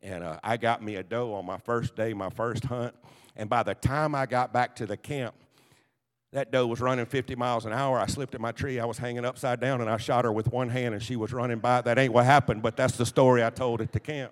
and 0.03 0.23
uh, 0.23 0.39
I 0.43 0.57
got 0.57 0.83
me 0.83 0.95
a 0.95 1.03
doe 1.03 1.33
on 1.33 1.45
my 1.45 1.57
first 1.57 1.95
day, 1.95 2.13
my 2.13 2.29
first 2.29 2.65
hunt. 2.65 2.95
And 3.35 3.49
by 3.49 3.63
the 3.63 3.75
time 3.75 4.15
I 4.15 4.25
got 4.25 4.51
back 4.51 4.75
to 4.77 4.85
the 4.85 4.97
camp, 4.97 5.35
that 6.33 6.51
doe 6.51 6.65
was 6.65 6.79
running 6.79 7.05
50 7.05 7.35
miles 7.35 7.65
an 7.65 7.73
hour. 7.73 7.99
I 7.99 8.05
slipped 8.05 8.33
in 8.35 8.41
my 8.41 8.51
tree. 8.51 8.79
I 8.79 8.85
was 8.85 8.97
hanging 8.97 9.25
upside 9.25 9.59
down 9.59 9.81
and 9.81 9.89
I 9.89 9.97
shot 9.97 10.23
her 10.23 10.31
with 10.31 10.47
one 10.51 10.69
hand 10.69 10.93
and 10.93 11.03
she 11.03 11.15
was 11.15 11.33
running 11.33 11.59
by. 11.59 11.81
That 11.81 11.97
ain't 11.97 12.13
what 12.13 12.25
happened, 12.25 12.61
but 12.61 12.77
that's 12.77 12.97
the 12.97 13.05
story 13.05 13.43
I 13.43 13.49
told 13.49 13.81
at 13.81 13.91
the 13.91 13.99
camp. 13.99 14.31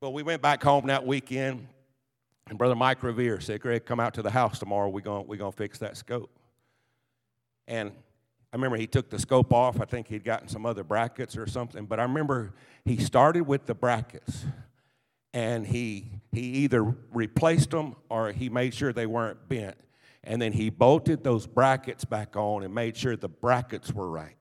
Well, 0.00 0.12
we 0.12 0.22
went 0.22 0.40
back 0.40 0.62
home 0.62 0.86
that 0.86 1.04
weekend, 1.04 1.66
and 2.48 2.56
Brother 2.56 2.76
Mike 2.76 3.02
Revere 3.02 3.40
said, 3.40 3.60
Greg, 3.60 3.84
come 3.84 3.98
out 3.98 4.14
to 4.14 4.22
the 4.22 4.30
house 4.30 4.60
tomorrow. 4.60 4.88
We're 4.88 5.00
going 5.00 5.26
we 5.26 5.36
gonna 5.36 5.50
fix 5.50 5.78
that 5.78 5.96
scope. 5.96 6.30
And 7.66 7.90
I 8.52 8.56
remember 8.56 8.76
he 8.76 8.86
took 8.86 9.10
the 9.10 9.18
scope 9.18 9.52
off. 9.52 9.80
I 9.80 9.84
think 9.84 10.08
he'd 10.08 10.24
gotten 10.24 10.48
some 10.48 10.64
other 10.64 10.82
brackets 10.82 11.36
or 11.36 11.46
something. 11.46 11.84
But 11.84 12.00
I 12.00 12.04
remember 12.04 12.54
he 12.84 12.96
started 12.96 13.42
with 13.42 13.66
the 13.66 13.74
brackets 13.74 14.46
and 15.34 15.66
he, 15.66 16.10
he 16.32 16.40
either 16.40 16.82
replaced 17.12 17.70
them 17.70 17.96
or 18.08 18.32
he 18.32 18.48
made 18.48 18.72
sure 18.72 18.92
they 18.92 19.06
weren't 19.06 19.48
bent. 19.48 19.76
And 20.24 20.40
then 20.40 20.52
he 20.52 20.70
bolted 20.70 21.22
those 21.22 21.46
brackets 21.46 22.04
back 22.04 22.36
on 22.36 22.62
and 22.62 22.74
made 22.74 22.96
sure 22.96 23.16
the 23.16 23.28
brackets 23.28 23.92
were 23.92 24.08
right. 24.08 24.36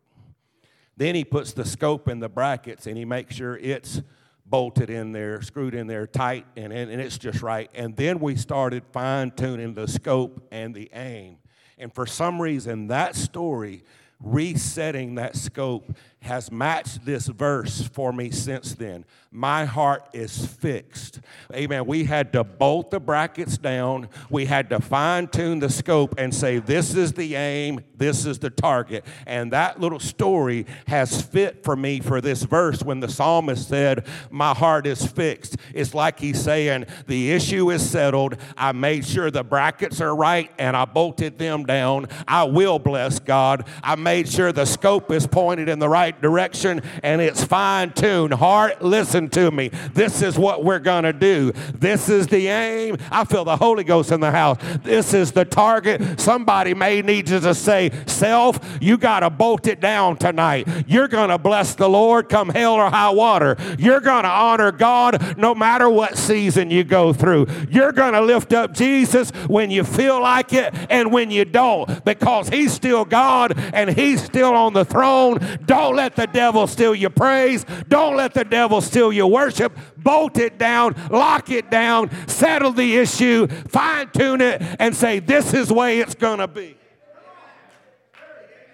Then 0.95 1.13
he 1.13 1.23
puts 1.23 1.53
the 1.53 1.65
scope 1.65 2.07
in 2.07 2.19
the 2.19 2.29
brackets 2.29 2.87
and 2.87 2.97
he 2.97 3.05
makes 3.05 3.35
sure 3.35 3.57
it's 3.57 4.01
bolted 4.45 4.89
in 4.89 5.11
there, 5.11 5.41
screwed 5.41 5.75
in 5.75 5.87
there 5.87 6.07
tight, 6.07 6.45
and, 6.55 6.71
and, 6.71 6.89
and 6.89 7.01
it's 7.01 7.17
just 7.17 7.41
right. 7.41 7.69
And 7.75 7.95
then 7.95 8.19
we 8.19 8.35
started 8.37 8.83
fine 8.91 9.31
tuning 9.31 9.73
the 9.73 9.87
scope 9.87 10.47
and 10.51 10.73
the 10.73 10.89
aim. 10.93 11.37
And 11.77 11.93
for 11.93 12.05
some 12.05 12.41
reason, 12.41 12.87
that 12.87 13.15
story 13.15 13.83
resetting 14.19 15.15
that 15.15 15.35
scope 15.35 15.95
has 16.21 16.51
matched 16.51 17.05
this 17.05 17.27
verse 17.27 17.81
for 17.81 18.11
me 18.11 18.31
since 18.31 18.73
then. 18.75 19.05
My 19.31 19.65
heart 19.65 20.07
is 20.13 20.45
fixed. 20.45 21.19
Amen. 21.53 21.85
We 21.85 22.05
had 22.05 22.33
to 22.33 22.43
bolt 22.43 22.91
the 22.91 22.99
brackets 22.99 23.57
down, 23.57 24.09
we 24.29 24.45
had 24.45 24.69
to 24.71 24.79
fine 24.79 25.27
tune 25.27 25.59
the 25.59 25.69
scope 25.69 26.15
and 26.17 26.33
say, 26.33 26.59
This 26.59 26.95
is 26.95 27.13
the 27.13 27.35
aim, 27.35 27.81
this 27.95 28.25
is 28.25 28.39
the 28.39 28.49
target. 28.49 29.05
And 29.25 29.51
that 29.51 29.79
little 29.79 29.99
story 29.99 30.65
has 30.87 31.21
fit 31.21 31.63
for 31.63 31.75
me 31.75 31.99
for 31.99 32.19
this 32.19 32.43
verse 32.43 32.81
when 32.81 32.99
the 32.99 33.09
psalmist 33.09 33.67
said, 33.67 34.07
My 34.31 34.53
heart 34.53 34.87
is 34.87 35.05
fixed. 35.05 35.57
It's 35.73 35.93
like 35.93 36.19
he's 36.19 36.41
saying, 36.41 36.85
The 37.05 37.31
issue 37.31 37.69
is 37.69 37.87
settled. 37.87 38.37
I 38.57 38.71
made 38.71 39.05
sure 39.05 39.29
the 39.29 39.43
brackets 39.43 40.01
are 40.01 40.15
right 40.15 40.51
and 40.57 40.75
I 40.75 40.85
bolted 40.85 41.37
them 41.37 41.65
down. 41.65 42.07
I 42.27 42.45
will 42.45 42.79
bless 42.79 43.19
God. 43.19 43.67
I 43.83 43.95
made 43.95 44.29
sure 44.29 44.51
the 44.51 44.65
scope 44.65 45.11
is 45.11 45.27
pointed 45.27 45.69
in 45.69 45.79
the 45.79 45.89
right 45.89 46.16
right 46.17 46.21
direction 46.21 46.81
and 47.03 47.21
it's 47.21 47.43
fine 47.43 47.91
tuned. 47.91 48.33
Heart, 48.33 48.81
listen 48.81 49.29
to 49.29 49.51
me. 49.51 49.69
This 49.93 50.21
is 50.21 50.37
what 50.37 50.63
we're 50.63 50.79
going 50.79 51.03
to 51.03 51.13
do. 51.13 51.51
This 51.73 52.09
is 52.09 52.27
the 52.27 52.47
aim. 52.47 52.97
I 53.11 53.23
feel 53.25 53.45
the 53.45 53.57
Holy 53.57 53.83
Ghost 53.83 54.11
in 54.11 54.19
the 54.19 54.31
house. 54.31 54.57
This 54.83 55.13
is 55.13 55.31
the 55.31 55.45
target. 55.45 56.19
Somebody 56.19 56.73
may 56.73 57.01
need 57.01 57.29
you 57.29 57.39
to 57.39 57.53
say, 57.53 57.91
Self, 58.05 58.59
you 58.81 58.97
got 58.97 59.21
to 59.21 59.29
bolt 59.29 59.67
it 59.67 59.79
down 59.79 60.17
tonight. 60.17 60.67
You're 60.87 61.07
going 61.07 61.29
to 61.29 61.37
bless 61.37 61.75
the 61.75 61.89
Lord 61.89 62.29
come 62.29 62.49
hell 62.49 62.73
or 62.73 62.89
high 62.89 63.09
water. 63.09 63.57
You're 63.77 63.99
going 63.99 64.23
to 64.23 64.29
honor 64.29 64.71
God 64.71 65.37
no 65.37 65.53
matter 65.53 65.89
what 65.89 66.17
season 66.17 66.71
you 66.71 66.83
go 66.83 67.13
through. 67.13 67.47
You're 67.69 67.91
going 67.91 68.13
to 68.13 68.21
lift 68.21 68.53
up 68.53 68.73
Jesus 68.73 69.31
when 69.47 69.71
you 69.71 69.83
feel 69.83 70.21
like 70.21 70.53
it 70.53 70.73
and 70.89 71.11
when 71.11 71.31
you 71.31 71.45
don't 71.45 72.03
because 72.05 72.49
He's 72.49 72.73
still 72.73 73.05
God 73.05 73.53
and 73.73 73.89
He's 73.89 74.23
still 74.23 74.53
on 74.53 74.73
the 74.73 74.85
throne. 74.85 75.39
Don't 75.65 75.96
let 75.97 76.15
the 76.15 76.27
devil 76.27 76.65
steal 76.67 76.95
your 76.95 77.09
praise. 77.09 77.65
Don't 77.89 78.15
let 78.15 78.33
the 78.33 78.45
devil 78.45 78.79
steal 78.79 79.11
your 79.11 79.29
worship. 79.29 79.77
Bolt 79.97 80.37
it 80.37 80.57
down, 80.57 80.95
lock 81.11 81.49
it 81.49 81.69
down, 81.69 82.09
settle 82.27 82.71
the 82.71 82.95
issue, 82.97 83.47
fine 83.47 84.09
tune 84.11 84.39
it, 84.39 84.61
and 84.79 84.95
say, 84.95 85.19
This 85.19 85.53
is 85.53 85.67
the 85.67 85.73
way 85.73 85.99
it's 85.99 86.15
going 86.15 86.39
to 86.39 86.47
be. 86.47 86.77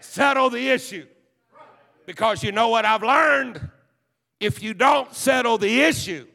Settle 0.01 0.51
the 0.51 0.69
issue. 0.69 1.07
Because 2.05 2.43
you 2.43 2.51
know 2.51 2.69
what 2.69 2.85
I've 2.85 3.01
learned? 3.01 3.69
If 4.39 4.61
you 4.61 4.73
don't 4.73 5.13
settle 5.15 5.57
the 5.57 5.81
issue, 5.81 6.27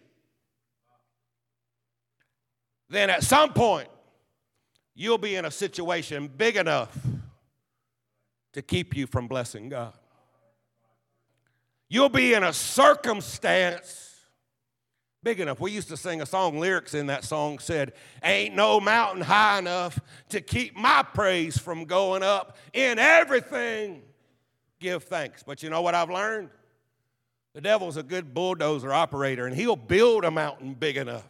then 2.88 3.10
at 3.10 3.22
some 3.22 3.52
point 3.52 3.88
you'll 4.94 5.18
be 5.18 5.36
in 5.36 5.44
a 5.44 5.50
situation 5.50 6.28
big 6.28 6.56
enough 6.56 6.96
to 8.54 8.62
keep 8.62 8.96
you 8.96 9.06
from 9.06 9.28
blessing 9.28 9.68
God. 9.68 9.92
You'll 11.88 12.08
be 12.08 12.34
in 12.34 12.44
a 12.44 12.52
circumstance 12.52 14.08
Big 15.22 15.40
enough. 15.40 15.58
We 15.58 15.72
used 15.72 15.88
to 15.88 15.96
sing 15.96 16.22
a 16.22 16.26
song, 16.26 16.60
lyrics 16.60 16.94
in 16.94 17.08
that 17.08 17.24
song 17.24 17.58
said, 17.58 17.92
Ain't 18.22 18.54
no 18.54 18.78
mountain 18.78 19.22
high 19.22 19.58
enough 19.58 19.98
to 20.28 20.40
keep 20.40 20.76
my 20.76 21.02
praise 21.02 21.58
from 21.58 21.84
going 21.86 22.22
up. 22.22 22.56
In 22.72 23.00
everything, 23.00 24.02
give 24.78 25.02
thanks. 25.04 25.42
But 25.42 25.62
you 25.62 25.70
know 25.70 25.82
what 25.82 25.94
I've 25.94 26.08
learned? 26.08 26.50
The 27.52 27.60
devil's 27.60 27.96
a 27.96 28.04
good 28.04 28.32
bulldozer 28.32 28.92
operator, 28.92 29.46
and 29.46 29.56
he'll 29.56 29.74
build 29.74 30.24
a 30.24 30.30
mountain 30.30 30.74
big 30.74 30.96
enough 30.96 31.28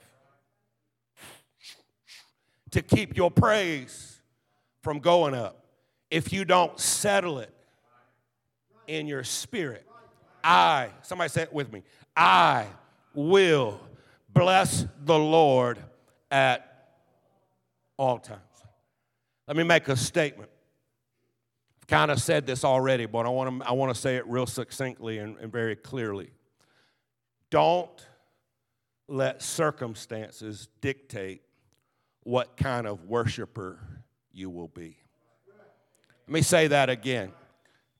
to 2.72 2.82
keep 2.82 3.16
your 3.16 3.30
praise 3.30 4.20
from 4.82 4.98
going 4.98 5.34
up 5.34 5.64
if 6.10 6.30
you 6.30 6.44
don't 6.44 6.78
settle 6.78 7.38
it 7.38 7.54
in 8.86 9.06
your 9.06 9.24
spirit. 9.24 9.87
I, 10.48 10.88
somebody 11.02 11.28
say 11.28 11.42
it 11.42 11.52
with 11.52 11.70
me, 11.70 11.82
I 12.16 12.64
will 13.12 13.78
bless 14.32 14.86
the 15.04 15.18
Lord 15.18 15.78
at 16.30 16.88
all 17.98 18.18
times. 18.18 18.40
Let 19.46 19.58
me 19.58 19.62
make 19.62 19.88
a 19.88 19.96
statement. 19.96 20.48
I've 21.82 21.86
kind 21.86 22.10
of 22.10 22.18
said 22.18 22.46
this 22.46 22.64
already, 22.64 23.04
but 23.04 23.26
I 23.26 23.28
want 23.28 23.60
to, 23.60 23.68
I 23.68 23.72
want 23.72 23.94
to 23.94 24.00
say 24.00 24.16
it 24.16 24.26
real 24.26 24.46
succinctly 24.46 25.18
and, 25.18 25.36
and 25.36 25.52
very 25.52 25.76
clearly. 25.76 26.30
Don't 27.50 27.90
let 29.06 29.42
circumstances 29.42 30.68
dictate 30.80 31.42
what 32.22 32.56
kind 32.56 32.86
of 32.86 33.04
worshiper 33.04 33.78
you 34.32 34.48
will 34.48 34.68
be. 34.68 34.96
Let 36.26 36.32
me 36.32 36.40
say 36.40 36.68
that 36.68 36.88
again. 36.88 37.32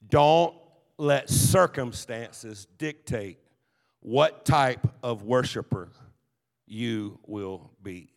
Don't 0.09 0.55
let 0.99 1.31
circumstances 1.31 2.67
dictate 2.77 3.39
what 4.01 4.45
type 4.45 4.87
of 5.03 5.23
worshiper 5.23 5.91
you 6.67 7.19
will 7.27 7.71
be. 7.83 8.13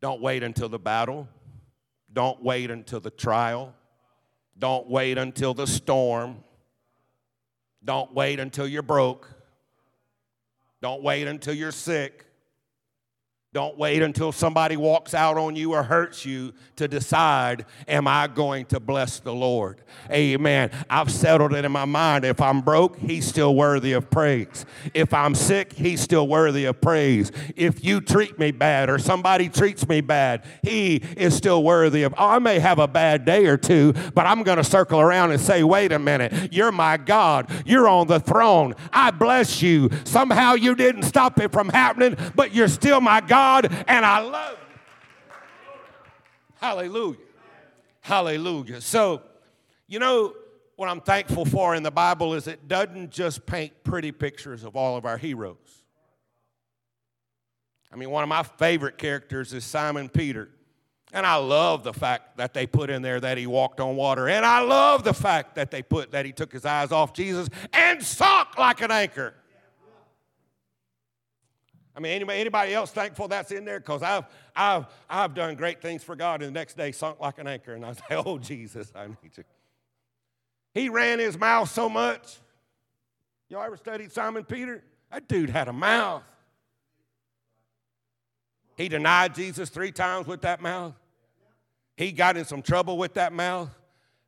Don't 0.00 0.20
wait 0.20 0.42
until 0.42 0.68
the 0.68 0.78
battle. 0.78 1.28
Don't 2.12 2.42
wait 2.42 2.70
until 2.70 3.00
the 3.00 3.10
trial. 3.10 3.74
Don't 4.58 4.88
wait 4.88 5.18
until 5.18 5.52
the 5.52 5.66
storm. 5.66 6.42
Don't 7.84 8.14
wait 8.14 8.40
until 8.40 8.66
you're 8.66 8.82
broke. 8.82 9.28
Don't 10.80 11.02
wait 11.02 11.26
until 11.26 11.54
you're 11.54 11.72
sick. 11.72 12.25
Don't 13.56 13.78
wait 13.78 14.02
until 14.02 14.32
somebody 14.32 14.76
walks 14.76 15.14
out 15.14 15.38
on 15.38 15.56
you 15.56 15.72
or 15.72 15.82
hurts 15.82 16.26
you 16.26 16.52
to 16.76 16.86
decide, 16.86 17.64
am 17.88 18.06
I 18.06 18.26
going 18.26 18.66
to 18.66 18.78
bless 18.78 19.18
the 19.18 19.32
Lord? 19.32 19.80
Amen. 20.10 20.70
I've 20.90 21.10
settled 21.10 21.54
it 21.54 21.64
in 21.64 21.72
my 21.72 21.86
mind. 21.86 22.26
If 22.26 22.38
I'm 22.42 22.60
broke, 22.60 22.98
he's 22.98 23.26
still 23.26 23.54
worthy 23.54 23.94
of 23.94 24.10
praise. 24.10 24.66
If 24.92 25.14
I'm 25.14 25.34
sick, 25.34 25.72
he's 25.72 26.02
still 26.02 26.28
worthy 26.28 26.66
of 26.66 26.82
praise. 26.82 27.32
If 27.56 27.82
you 27.82 28.02
treat 28.02 28.38
me 28.38 28.50
bad 28.50 28.90
or 28.90 28.98
somebody 28.98 29.48
treats 29.48 29.88
me 29.88 30.02
bad, 30.02 30.44
he 30.62 30.96
is 31.16 31.34
still 31.34 31.64
worthy 31.64 32.02
of. 32.02 32.12
Oh, 32.18 32.28
I 32.28 32.38
may 32.40 32.58
have 32.58 32.78
a 32.78 32.86
bad 32.86 33.24
day 33.24 33.46
or 33.46 33.56
two, 33.56 33.94
but 34.14 34.26
I'm 34.26 34.42
going 34.42 34.58
to 34.58 34.64
circle 34.64 35.00
around 35.00 35.30
and 35.30 35.40
say, 35.40 35.64
wait 35.64 35.92
a 35.92 35.98
minute, 35.98 36.52
you're 36.52 36.72
my 36.72 36.98
God. 36.98 37.50
You're 37.64 37.88
on 37.88 38.06
the 38.06 38.20
throne. 38.20 38.74
I 38.92 39.12
bless 39.12 39.62
you. 39.62 39.88
Somehow 40.04 40.56
you 40.56 40.74
didn't 40.74 41.04
stop 41.04 41.40
it 41.40 41.52
from 41.52 41.70
happening, 41.70 42.18
but 42.34 42.54
you're 42.54 42.68
still 42.68 43.00
my 43.00 43.22
God. 43.22 43.45
God 43.46 43.84
and 43.86 44.04
I 44.04 44.18
love 44.18 44.58
you. 44.58 45.34
Hallelujah. 46.60 47.18
Hallelujah. 48.00 48.80
So, 48.80 49.22
you 49.86 50.00
know, 50.00 50.34
what 50.74 50.88
I'm 50.88 51.00
thankful 51.00 51.44
for 51.44 51.76
in 51.76 51.84
the 51.84 51.92
Bible 51.92 52.34
is 52.34 52.48
it 52.48 52.66
doesn't 52.66 53.10
just 53.10 53.46
paint 53.46 53.72
pretty 53.84 54.10
pictures 54.10 54.64
of 54.64 54.74
all 54.74 54.96
of 54.96 55.04
our 55.04 55.16
heroes. 55.16 55.56
I 57.92 57.96
mean, 57.96 58.10
one 58.10 58.24
of 58.24 58.28
my 58.28 58.42
favorite 58.42 58.98
characters 58.98 59.52
is 59.52 59.64
Simon 59.64 60.08
Peter. 60.08 60.48
And 61.12 61.24
I 61.24 61.36
love 61.36 61.84
the 61.84 61.92
fact 61.92 62.38
that 62.38 62.52
they 62.52 62.66
put 62.66 62.90
in 62.90 63.00
there 63.00 63.20
that 63.20 63.38
he 63.38 63.46
walked 63.46 63.78
on 63.78 63.94
water. 63.94 64.28
And 64.28 64.44
I 64.44 64.60
love 64.60 65.04
the 65.04 65.14
fact 65.14 65.54
that 65.54 65.70
they 65.70 65.82
put 65.82 66.10
that 66.10 66.26
he 66.26 66.32
took 66.32 66.52
his 66.52 66.66
eyes 66.66 66.90
off 66.90 67.12
Jesus 67.12 67.48
and 67.72 68.02
sunk 68.02 68.58
like 68.58 68.80
an 68.82 68.90
anchor. 68.90 69.34
I 71.96 72.00
mean, 72.00 72.12
anybody, 72.12 72.40
anybody 72.40 72.74
else 72.74 72.90
thankful 72.90 73.26
that's 73.28 73.50
in 73.50 73.64
there? 73.64 73.80
Because 73.80 74.02
I've, 74.02 74.26
I've, 74.54 74.86
I've 75.08 75.34
done 75.34 75.54
great 75.54 75.80
things 75.80 76.04
for 76.04 76.14
God, 76.14 76.42
and 76.42 76.54
the 76.54 76.58
next 76.58 76.76
day 76.76 76.92
sunk 76.92 77.20
like 77.20 77.38
an 77.38 77.46
anchor. 77.46 77.72
And 77.72 77.86
I 77.86 77.92
say, 77.94 78.02
Oh, 78.10 78.38
Jesus, 78.38 78.92
I 78.94 79.06
need 79.06 79.16
you. 79.36 79.44
He 80.74 80.90
ran 80.90 81.18
his 81.18 81.38
mouth 81.38 81.70
so 81.70 81.88
much. 81.88 82.36
Y'all 83.48 83.62
ever 83.62 83.78
studied 83.78 84.12
Simon 84.12 84.44
Peter? 84.44 84.84
That 85.10 85.26
dude 85.26 85.48
had 85.48 85.68
a 85.68 85.72
mouth. 85.72 86.22
He 88.76 88.88
denied 88.88 89.34
Jesus 89.34 89.70
three 89.70 89.92
times 89.92 90.26
with 90.26 90.42
that 90.42 90.60
mouth. 90.60 90.92
He 91.96 92.12
got 92.12 92.36
in 92.36 92.44
some 92.44 92.60
trouble 92.60 92.98
with 92.98 93.14
that 93.14 93.32
mouth. 93.32 93.70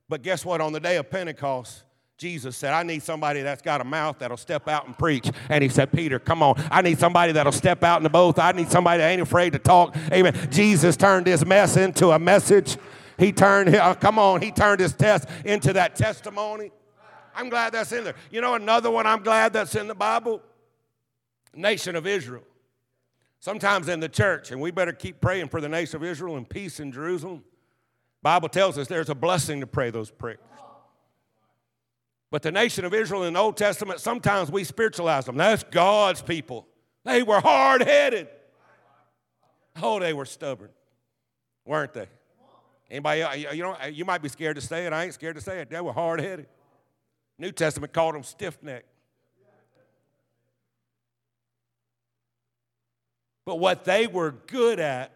But 0.08 0.22
guess 0.22 0.42
what? 0.42 0.62
On 0.62 0.72
the 0.72 0.80
day 0.80 0.96
of 0.96 1.10
Pentecost, 1.10 1.82
Jesus 2.18 2.56
said, 2.56 2.74
I 2.74 2.82
need 2.82 3.04
somebody 3.04 3.42
that's 3.42 3.62
got 3.62 3.80
a 3.80 3.84
mouth 3.84 4.18
that'll 4.18 4.36
step 4.36 4.66
out 4.66 4.86
and 4.86 4.98
preach. 4.98 5.30
And 5.48 5.62
he 5.62 5.68
said, 5.68 5.92
Peter, 5.92 6.18
come 6.18 6.42
on. 6.42 6.60
I 6.68 6.82
need 6.82 6.98
somebody 6.98 7.30
that'll 7.30 7.52
step 7.52 7.84
out 7.84 7.98
in 7.98 8.02
the 8.02 8.10
boat. 8.10 8.40
I 8.40 8.50
need 8.50 8.72
somebody 8.72 8.98
that 8.98 9.08
ain't 9.08 9.22
afraid 9.22 9.52
to 9.52 9.60
talk. 9.60 9.96
Amen. 10.12 10.34
Jesus 10.50 10.96
turned 10.96 11.28
his 11.28 11.46
mess 11.46 11.76
into 11.76 12.10
a 12.10 12.18
message. 12.18 12.76
He 13.18 13.30
turned, 13.30 13.72
uh, 13.74 13.94
come 13.94 14.18
on, 14.18 14.42
he 14.42 14.50
turned 14.50 14.80
his 14.80 14.94
test 14.94 15.28
into 15.44 15.72
that 15.74 15.94
testimony. 15.94 16.72
I'm 17.36 17.48
glad 17.50 17.72
that's 17.72 17.92
in 17.92 18.02
there. 18.02 18.16
You 18.32 18.40
know, 18.40 18.54
another 18.54 18.90
one 18.90 19.06
I'm 19.06 19.22
glad 19.22 19.52
that's 19.52 19.76
in 19.76 19.86
the 19.86 19.94
Bible? 19.94 20.42
Nation 21.54 21.94
of 21.94 22.04
Israel. 22.04 22.42
Sometimes 23.38 23.88
in 23.88 24.00
the 24.00 24.08
church, 24.08 24.50
and 24.50 24.60
we 24.60 24.72
better 24.72 24.92
keep 24.92 25.20
praying 25.20 25.50
for 25.50 25.60
the 25.60 25.68
nation 25.68 25.94
of 25.94 26.02
Israel 26.02 26.36
and 26.36 26.48
peace 26.48 26.80
in 26.80 26.90
Jerusalem. 26.90 27.44
Bible 28.22 28.48
tells 28.48 28.76
us 28.76 28.88
there's 28.88 29.08
a 29.08 29.14
blessing 29.14 29.60
to 29.60 29.68
pray 29.68 29.90
those 29.90 30.10
prayers. 30.10 30.40
But 32.30 32.42
the 32.42 32.52
nation 32.52 32.84
of 32.84 32.92
Israel 32.92 33.24
in 33.24 33.34
the 33.34 33.40
Old 33.40 33.56
Testament, 33.56 34.00
sometimes 34.00 34.50
we 34.50 34.62
spiritualize 34.64 35.24
them. 35.24 35.36
That's 35.36 35.62
God's 35.64 36.20
people. 36.20 36.66
They 37.04 37.22
were 37.22 37.40
hard 37.40 37.82
headed. 37.82 38.28
Oh, 39.80 39.98
they 39.98 40.12
were 40.12 40.26
stubborn, 40.26 40.70
weren't 41.64 41.94
they? 41.94 42.06
Anybody, 42.90 43.46
you 43.52 43.62
know, 43.62 43.76
you 43.90 44.04
might 44.04 44.22
be 44.22 44.28
scared 44.28 44.56
to 44.56 44.62
say 44.62 44.86
it. 44.86 44.92
I 44.92 45.04
ain't 45.04 45.14
scared 45.14 45.36
to 45.36 45.42
say 45.42 45.60
it. 45.60 45.70
They 45.70 45.80
were 45.80 45.92
hard 45.92 46.20
headed. 46.20 46.46
New 47.38 47.52
Testament 47.52 47.92
called 47.92 48.14
them 48.14 48.22
stiff 48.22 48.62
necked. 48.62 48.86
But 53.46 53.58
what 53.58 53.84
they 53.84 54.06
were 54.06 54.32
good 54.32 54.80
at 54.80 55.12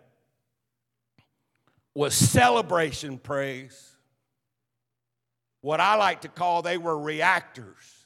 was 1.95 2.15
celebration 2.15 3.19
praise 3.19 3.92
what 5.63 5.81
I 5.81 5.95
like 5.95 6.23
to 6.23 6.29
call 6.29 6.61
they 6.61 6.77
were 6.77 6.99
reactors. 6.99 8.05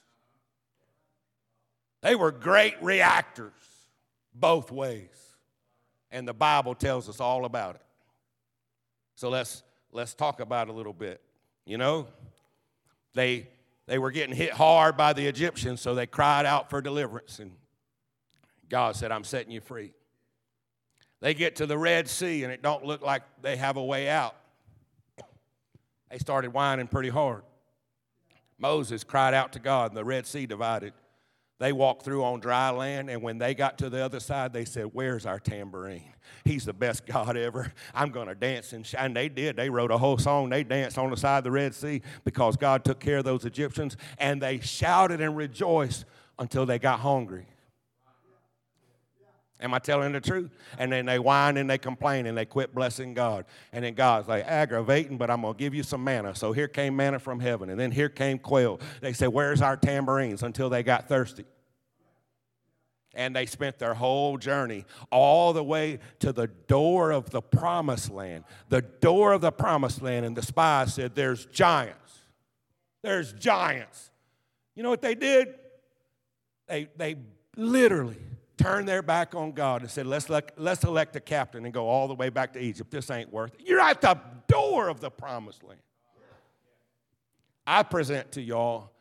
They 2.02 2.14
were 2.14 2.30
great 2.30 2.80
reactors 2.82 3.52
both 4.32 4.70
ways. 4.70 5.08
And 6.10 6.28
the 6.28 6.34
Bible 6.34 6.74
tells 6.74 7.08
us 7.08 7.18
all 7.18 7.44
about 7.44 7.74
it. 7.74 7.82
So 9.16 9.28
let's 9.30 9.64
let's 9.90 10.14
talk 10.14 10.40
about 10.40 10.68
it 10.68 10.70
a 10.70 10.74
little 10.74 10.92
bit. 10.92 11.20
You 11.64 11.78
know, 11.78 12.06
they 13.14 13.48
they 13.86 13.98
were 13.98 14.10
getting 14.10 14.36
hit 14.36 14.52
hard 14.52 14.96
by 14.96 15.14
the 15.14 15.26
Egyptians, 15.26 15.80
so 15.80 15.94
they 15.94 16.06
cried 16.06 16.46
out 16.46 16.70
for 16.70 16.80
deliverance 16.80 17.38
and 17.38 17.52
God 18.68 18.96
said, 18.96 19.10
"I'm 19.10 19.24
setting 19.24 19.50
you 19.50 19.60
free." 19.60 19.94
They 21.20 21.32
get 21.32 21.56
to 21.56 21.66
the 21.66 21.78
Red 21.78 22.08
Sea 22.08 22.44
and 22.44 22.52
it 22.52 22.60
don't 22.60 22.84
look 22.84 23.00
like 23.00 23.22
they 23.40 23.56
have 23.56 23.78
a 23.78 23.84
way 23.84 24.08
out 24.08 24.36
they 26.10 26.18
started 26.18 26.52
whining 26.52 26.86
pretty 26.86 27.08
hard. 27.08 27.42
Moses 28.58 29.04
cried 29.04 29.34
out 29.34 29.52
to 29.52 29.58
God, 29.58 29.90
and 29.90 29.96
the 29.96 30.04
Red 30.04 30.26
Sea 30.26 30.46
divided. 30.46 30.92
They 31.58 31.72
walked 31.72 32.02
through 32.02 32.22
on 32.22 32.40
dry 32.40 32.70
land, 32.70 33.08
and 33.08 33.22
when 33.22 33.38
they 33.38 33.54
got 33.54 33.78
to 33.78 33.88
the 33.88 34.04
other 34.04 34.20
side, 34.20 34.52
they 34.52 34.66
said, 34.66 34.90
Where's 34.92 35.24
our 35.24 35.38
tambourine? 35.38 36.12
He's 36.44 36.66
the 36.66 36.74
best 36.74 37.06
God 37.06 37.36
ever. 37.36 37.72
I'm 37.94 38.10
going 38.10 38.28
to 38.28 38.34
dance 38.34 38.72
and 38.72 38.86
shine. 38.86 39.14
They 39.14 39.28
did. 39.28 39.56
They 39.56 39.70
wrote 39.70 39.90
a 39.90 39.98
whole 39.98 40.18
song. 40.18 40.50
They 40.50 40.64
danced 40.64 40.98
on 40.98 41.10
the 41.10 41.16
side 41.16 41.38
of 41.38 41.44
the 41.44 41.50
Red 41.50 41.74
Sea 41.74 42.02
because 42.24 42.56
God 42.56 42.84
took 42.84 43.00
care 43.00 43.18
of 43.18 43.24
those 43.24 43.44
Egyptians, 43.44 43.96
and 44.18 44.40
they 44.40 44.60
shouted 44.60 45.20
and 45.20 45.36
rejoiced 45.36 46.04
until 46.38 46.66
they 46.66 46.78
got 46.78 47.00
hungry. 47.00 47.46
Am 49.58 49.72
I 49.72 49.78
telling 49.78 50.12
the 50.12 50.20
truth? 50.20 50.50
And 50.78 50.92
then 50.92 51.06
they 51.06 51.18
whine 51.18 51.56
and 51.56 51.68
they 51.68 51.78
complain 51.78 52.26
and 52.26 52.36
they 52.36 52.44
quit 52.44 52.74
blessing 52.74 53.14
God. 53.14 53.46
And 53.72 53.84
then 53.84 53.94
God's 53.94 54.28
like, 54.28 54.44
aggravating, 54.46 55.16
but 55.16 55.30
I'm 55.30 55.40
going 55.40 55.54
to 55.54 55.58
give 55.58 55.74
you 55.74 55.82
some 55.82 56.04
manna. 56.04 56.34
So 56.34 56.52
here 56.52 56.68
came 56.68 56.94
manna 56.94 57.18
from 57.18 57.40
heaven. 57.40 57.70
And 57.70 57.80
then 57.80 57.90
here 57.90 58.10
came 58.10 58.38
quail. 58.38 58.80
They 59.00 59.14
said, 59.14 59.28
Where's 59.28 59.62
our 59.62 59.76
tambourines? 59.76 60.42
Until 60.42 60.68
they 60.68 60.82
got 60.82 61.08
thirsty. 61.08 61.46
And 63.14 63.34
they 63.34 63.46
spent 63.46 63.78
their 63.78 63.94
whole 63.94 64.36
journey 64.36 64.84
all 65.10 65.54
the 65.54 65.64
way 65.64 66.00
to 66.18 66.34
the 66.34 66.48
door 66.48 67.12
of 67.12 67.30
the 67.30 67.40
promised 67.40 68.10
land. 68.10 68.44
The 68.68 68.82
door 68.82 69.32
of 69.32 69.40
the 69.40 69.52
promised 69.52 70.02
land. 70.02 70.26
And 70.26 70.36
the 70.36 70.42
spies 70.42 70.92
said, 70.92 71.14
There's 71.14 71.46
giants. 71.46 72.20
There's 73.02 73.32
giants. 73.32 74.10
You 74.74 74.82
know 74.82 74.90
what 74.90 75.00
they 75.00 75.14
did? 75.14 75.54
They, 76.68 76.88
they 76.96 77.16
literally 77.56 78.18
turned 78.58 78.88
their 78.88 79.02
back 79.02 79.34
on 79.34 79.52
God 79.52 79.82
and 79.82 79.90
said, 79.90 80.06
let's, 80.06 80.28
elect, 80.28 80.52
let's 80.58 80.84
elect 80.84 81.14
a 81.16 81.20
captain 81.20 81.64
and 81.64 81.74
go 81.74 81.88
all 81.88 82.08
the 82.08 82.14
way 82.14 82.30
back 82.30 82.52
to 82.54 82.58
Egypt. 82.58 82.90
This 82.90 83.10
ain't 83.10 83.32
worth 83.32 83.54
it. 83.54 83.60
You're 83.66 83.80
at 83.80 84.00
the 84.00 84.18
door 84.48 84.88
of 84.88 85.00
the 85.00 85.10
promised 85.10 85.62
land. 85.62 85.80
I 87.66 87.82
present 87.82 88.32
to 88.32 88.40
y'all 88.40 88.92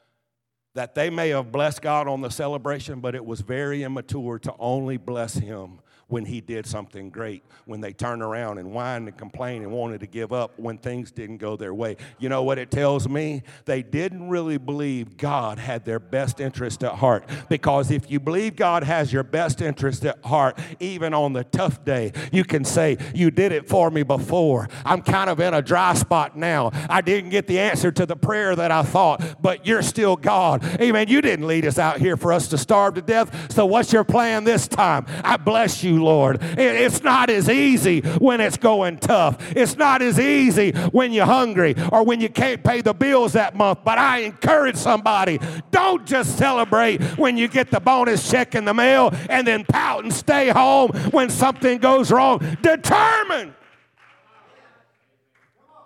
that 0.74 0.96
they 0.96 1.10
may 1.10 1.30
have 1.30 1.52
blessed 1.52 1.82
God 1.82 2.08
on 2.08 2.22
the 2.22 2.30
celebration, 2.30 3.00
but 3.00 3.16
it 3.16 3.26
was 3.26 3.42
very 3.42 3.84
immature 3.84 4.40
to 4.40 4.54
only 4.60 4.98
bless 4.98 5.36
Him 5.36 5.80
when 6.08 6.26
he 6.26 6.40
did 6.40 6.68
something 6.68 7.10
great, 7.10 7.44
when 7.66 7.82
they 7.82 7.92
turned 7.92 8.22
around 8.22 8.60
and 8.60 8.72
whined 8.72 9.08
and 9.08 9.18
complained 9.18 9.64
and 9.64 9.74
wanted 9.74 10.00
to 10.00 10.08
give 10.08 10.32
up 10.32 10.58
when 10.58 10.78
things 10.78 11.12
didn't 11.12 11.38
go 11.38 11.56
their 11.56 11.74
way. 11.74 11.98
You 12.20 12.30
know 12.30 12.44
what 12.44 12.60
it 12.60 12.70
tells 12.70 13.10
me? 13.10 13.42
They 13.66 13.82
didn't 13.82 14.30
really 14.30 14.58
believe 14.58 15.18
God 15.18 15.58
had 15.58 15.84
their 15.84 16.00
best 16.00 16.40
interest 16.40 16.84
at 16.84 16.94
heart. 16.94 17.28
Because 17.50 17.90
if 17.90 18.12
you 18.12 18.20
believe 18.20 18.56
God 18.56 18.84
has 18.84 19.12
your 19.12 19.24
best 19.24 19.62
interest 19.62 20.06
at 20.06 20.24
heart, 20.24 20.60
even 20.80 21.14
on 21.14 21.34
the 21.34 21.44
tough 21.44 21.84
day, 21.84 22.12
you 22.32 22.44
can 22.44 22.64
say, 22.64 22.98
You 23.16 23.32
did 23.32 23.52
it 23.52 23.68
for 23.68 23.90
me 23.90 24.04
before. 24.04 24.70
I'm 24.86 25.02
kind 25.02 25.30
of 25.30 25.40
in 25.40 25.54
a 25.56 25.62
dry 25.62 25.96
spot 25.96 26.38
now. 26.38 26.72
I 26.88 27.02
didn't 27.02 27.32
get 27.32 27.48
the 27.48 27.60
answer 27.60 27.92
to 27.92 28.06
the 28.06 28.16
prayer 28.16 28.56
that 28.56 28.70
I 28.70 28.84
thought, 28.84 29.42
but 29.42 29.66
you're 29.66 29.82
still 29.82 30.16
God. 30.16 30.64
Amen. 30.80 31.08
You 31.08 31.22
didn't 31.22 31.48
lead 31.48 31.66
us 31.66 31.80
out 31.80 31.98
here 31.98 32.16
for 32.16 32.32
us 32.32 32.48
to 32.50 32.58
starve 32.60 32.94
to 32.96 33.02
death. 33.02 33.52
So 33.52 33.66
what's 33.66 33.92
your 33.92 34.04
plan 34.04 34.44
this 34.44 34.68
time? 34.68 35.06
I 35.24 35.38
bless 35.38 35.84
you 35.84 35.95
Lord. 36.04 36.40
It's 36.42 37.04
not 37.04 37.30
as 37.30 37.50
easy 37.50 38.02
when 38.02 38.42
it's 38.42 38.58
going 38.58 38.98
tough. 38.98 39.38
It's 39.56 39.76
not 39.78 40.02
as 40.02 40.20
easy 40.20 40.72
when 40.72 41.14
you're 41.14 41.26
hungry 41.26 41.76
or 41.92 42.04
when 42.04 42.22
you 42.22 42.30
can't 42.30 42.64
pay 42.64 42.82
the 42.82 42.94
bills 42.94 43.34
that 43.34 43.56
month. 43.56 43.80
But 43.84 43.98
I 43.98 44.20
encourage 44.20 44.76
somebody 44.76 45.40
don't 45.72 46.06
just 46.06 46.38
celebrate 46.38 47.02
when 47.18 47.38
you 47.38 47.48
get 47.48 47.72
the 47.72 47.80
bonus 47.80 48.30
check 48.30 48.56
in 48.56 48.66
the 48.66 48.74
mail 48.74 49.14
and 49.30 49.46
then 49.46 49.66
pout 49.66 50.04
and 50.04 50.14
stay 50.14 50.50
home 50.50 50.92
when 51.12 51.30
something 51.30 51.80
goes 51.80 52.12
wrong. 52.12 52.40
Determine. 52.62 53.56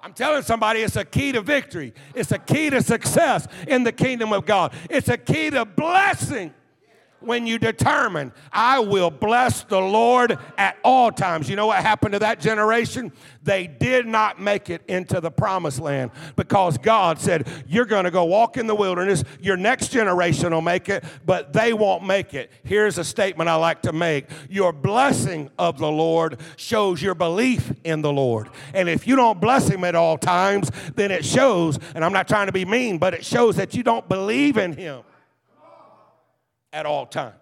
I'm 0.02 0.14
telling 0.14 0.44
somebody 0.44 0.82
it's 0.82 0.96
a 0.96 1.06
key 1.06 1.34
to 1.34 1.42
victory. 1.42 1.94
It's 2.16 2.32
a 2.32 2.40
key 2.40 2.70
to 2.70 2.82
success 2.82 3.48
in 3.68 3.84
the 3.84 3.92
kingdom 3.92 4.34
of 4.34 4.46
God. 4.46 4.74
It's 4.90 5.10
a 5.10 5.18
key 5.18 5.50
to 5.50 5.66
blessing 5.66 6.54
when 7.22 7.46
you 7.48 7.60
determine, 7.60 8.32
I 8.52 8.80
will 8.80 9.12
bless 9.12 9.64
the 9.64 9.80
Lord 9.80 10.38
at 10.58 10.78
all 10.84 11.12
times. 11.12 11.50
You 11.50 11.56
know 11.56 11.68
what 11.68 11.82
happened 11.82 12.14
to 12.14 12.20
that 12.20 12.40
generation? 12.40 13.12
They 13.44 13.68
did 13.68 14.06
not 14.06 14.40
make 14.40 14.70
it 14.70 14.84
into 14.88 15.22
the 15.22 15.32
promised 15.32 15.80
land 15.80 16.12
because 16.36 16.78
God 16.78 17.20
said, 17.20 17.48
You're 17.68 17.86
going 17.86 18.06
to 18.06 18.12
go 18.12 18.26
walk 18.26 18.58
in 18.58 18.68
the 18.68 18.76
wilderness. 18.76 19.24
Your 19.40 19.58
next 19.58 19.90
generation 19.90 20.54
will 20.54 20.62
make 20.62 20.90
it, 20.90 21.04
but 21.26 21.54
they 21.54 21.74
won't 21.74 22.06
make 22.06 22.34
it. 22.34 22.52
Here's 22.64 22.98
a 22.98 23.04
statement 23.04 23.50
I 23.50 23.56
like 23.56 23.82
to 23.84 23.94
make 23.94 24.28
Your 24.50 24.74
blessing 24.74 25.50
of 25.58 25.78
the 25.78 25.92
Lord 25.92 26.40
shows 26.58 27.02
your 27.02 27.16
belief 27.16 27.72
in 27.84 28.02
the 28.02 28.12
Lord. 28.12 28.50
And 28.74 28.90
if 28.90 29.08
you 29.08 29.16
don't 29.16 29.42
bless 29.42 29.68
Him 29.68 29.84
at 29.84 29.96
all 29.96 30.18
times, 30.18 30.72
then 30.96 31.12
it 31.12 31.26
shows, 31.26 31.80
and 31.96 32.04
I'm 32.04 32.14
not 32.14 32.28
trying 32.28 32.48
to 32.48 32.54
be 32.54 32.66
mean, 32.66 32.98
but 32.98 33.14
it 33.14 33.26
shows 33.26 33.56
that 33.56 33.74
you 33.74 33.84
don't 33.84 34.08
believe 34.08 34.58
in 34.58 34.74
Him 34.74 35.04
at 36.72 36.86
all 36.86 37.06
times. 37.06 37.36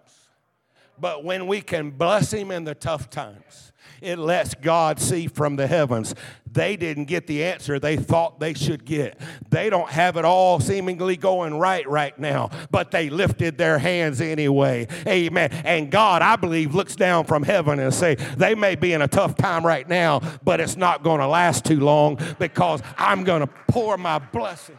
But 1.00 1.24
when 1.24 1.46
we 1.46 1.60
can 1.60 1.90
bless 1.90 2.32
Him 2.32 2.50
in 2.50 2.64
the 2.64 2.74
tough 2.74 3.08
times, 3.10 3.72
it 4.00 4.18
lets 4.18 4.54
God 4.54 5.00
see 5.00 5.26
from 5.26 5.56
the 5.56 5.66
heavens. 5.66 6.14
They 6.50 6.76
didn't 6.76 7.04
get 7.04 7.26
the 7.26 7.44
answer 7.44 7.78
they 7.78 7.96
thought 7.96 8.40
they 8.40 8.54
should 8.54 8.84
get. 8.84 9.20
They 9.50 9.70
don't 9.70 9.90
have 9.90 10.16
it 10.16 10.24
all 10.24 10.60
seemingly 10.60 11.16
going 11.16 11.58
right 11.58 11.88
right 11.88 12.18
now, 12.18 12.50
but 12.70 12.90
they 12.90 13.10
lifted 13.10 13.58
their 13.58 13.78
hands 13.78 14.20
anyway. 14.20 14.86
Amen. 15.06 15.50
And 15.64 15.90
God, 15.90 16.22
I 16.22 16.36
believe, 16.36 16.74
looks 16.74 16.96
down 16.96 17.24
from 17.24 17.42
heaven 17.42 17.78
and 17.78 17.92
say, 17.92 18.14
they 18.14 18.54
may 18.54 18.76
be 18.76 18.92
in 18.92 19.02
a 19.02 19.08
tough 19.08 19.36
time 19.36 19.66
right 19.66 19.88
now, 19.88 20.20
but 20.42 20.60
it's 20.60 20.76
not 20.76 21.02
going 21.02 21.20
to 21.20 21.26
last 21.26 21.64
too 21.64 21.80
long 21.80 22.18
because 22.38 22.82
I'm 22.96 23.24
going 23.24 23.40
to 23.40 23.48
pour 23.68 23.96
my 23.96 24.18
blessing. 24.18 24.78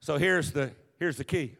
So 0.00 0.16
here's 0.16 0.50
the 0.50 0.72
here's 0.98 1.16
the 1.16 1.24
key. 1.24 1.56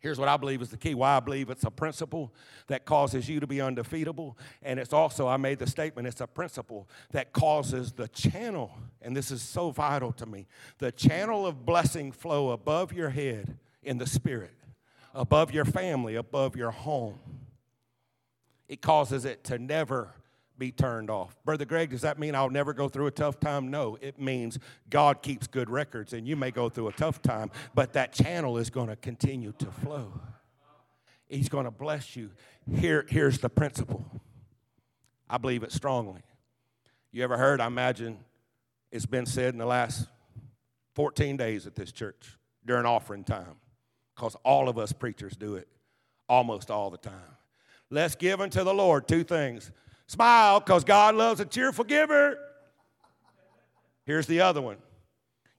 Here's 0.00 0.18
what 0.18 0.28
I 0.28 0.36
believe 0.36 0.62
is 0.62 0.68
the 0.68 0.76
key 0.76 0.94
why 0.94 1.16
I 1.16 1.20
believe 1.20 1.50
it's 1.50 1.64
a 1.64 1.70
principle 1.70 2.32
that 2.68 2.84
causes 2.84 3.28
you 3.28 3.40
to 3.40 3.48
be 3.48 3.60
undefeatable. 3.60 4.38
And 4.62 4.78
it's 4.78 4.92
also, 4.92 5.26
I 5.26 5.36
made 5.36 5.58
the 5.58 5.66
statement, 5.66 6.06
it's 6.06 6.20
a 6.20 6.26
principle 6.26 6.88
that 7.10 7.32
causes 7.32 7.92
the 7.92 8.06
channel, 8.08 8.72
and 9.02 9.16
this 9.16 9.32
is 9.32 9.42
so 9.42 9.70
vital 9.70 10.12
to 10.12 10.26
me 10.26 10.46
the 10.78 10.92
channel 10.92 11.46
of 11.46 11.66
blessing 11.66 12.12
flow 12.12 12.50
above 12.50 12.92
your 12.92 13.10
head 13.10 13.58
in 13.82 13.98
the 13.98 14.06
spirit, 14.06 14.54
above 15.14 15.52
your 15.52 15.64
family, 15.64 16.14
above 16.14 16.54
your 16.54 16.70
home. 16.70 17.18
It 18.68 18.80
causes 18.80 19.24
it 19.24 19.42
to 19.44 19.58
never 19.58 20.14
be 20.58 20.72
turned 20.72 21.10
off. 21.10 21.36
Brother 21.44 21.64
Greg, 21.64 21.90
does 21.90 22.00
that 22.02 22.18
mean 22.18 22.34
I'll 22.34 22.50
never 22.50 22.72
go 22.72 22.88
through 22.88 23.06
a 23.06 23.12
tough 23.12 23.38
time? 23.38 23.70
No, 23.70 23.96
it 24.00 24.20
means 24.20 24.58
God 24.90 25.22
keeps 25.22 25.46
good 25.46 25.70
records 25.70 26.12
and 26.12 26.26
you 26.26 26.36
may 26.36 26.50
go 26.50 26.68
through 26.68 26.88
a 26.88 26.92
tough 26.92 27.22
time, 27.22 27.50
but 27.74 27.92
that 27.92 28.12
channel 28.12 28.58
is 28.58 28.70
going 28.70 28.88
to 28.88 28.96
continue 28.96 29.52
to 29.58 29.66
flow. 29.66 30.12
He's 31.28 31.48
going 31.48 31.66
to 31.66 31.70
bless 31.70 32.16
you. 32.16 32.30
Here, 32.74 33.06
here's 33.08 33.38
the 33.38 33.50
principle. 33.50 34.04
I 35.28 35.38
believe 35.38 35.62
it 35.62 35.72
strongly. 35.72 36.22
You 37.12 37.22
ever 37.22 37.36
heard? 37.36 37.60
I 37.60 37.66
imagine 37.66 38.18
it's 38.90 39.06
been 39.06 39.26
said 39.26 39.52
in 39.52 39.58
the 39.58 39.66
last 39.66 40.08
14 40.94 41.36
days 41.36 41.66
at 41.66 41.74
this 41.74 41.92
church 41.92 42.36
during 42.64 42.86
offering 42.86 43.24
time, 43.24 43.56
because 44.14 44.36
all 44.44 44.68
of 44.68 44.78
us 44.78 44.92
preachers 44.92 45.36
do 45.36 45.56
it 45.56 45.68
almost 46.28 46.70
all 46.70 46.90
the 46.90 46.98
time. 46.98 47.36
Let's 47.90 48.14
give 48.14 48.40
unto 48.40 48.64
the 48.64 48.74
Lord 48.74 49.08
two 49.08 49.24
things 49.24 49.70
Smile 50.08 50.60
because 50.60 50.84
God 50.84 51.14
loves 51.14 51.38
a 51.38 51.44
cheerful 51.44 51.84
giver. 51.84 52.38
Here's 54.04 54.26
the 54.26 54.40
other 54.40 54.60
one 54.60 54.78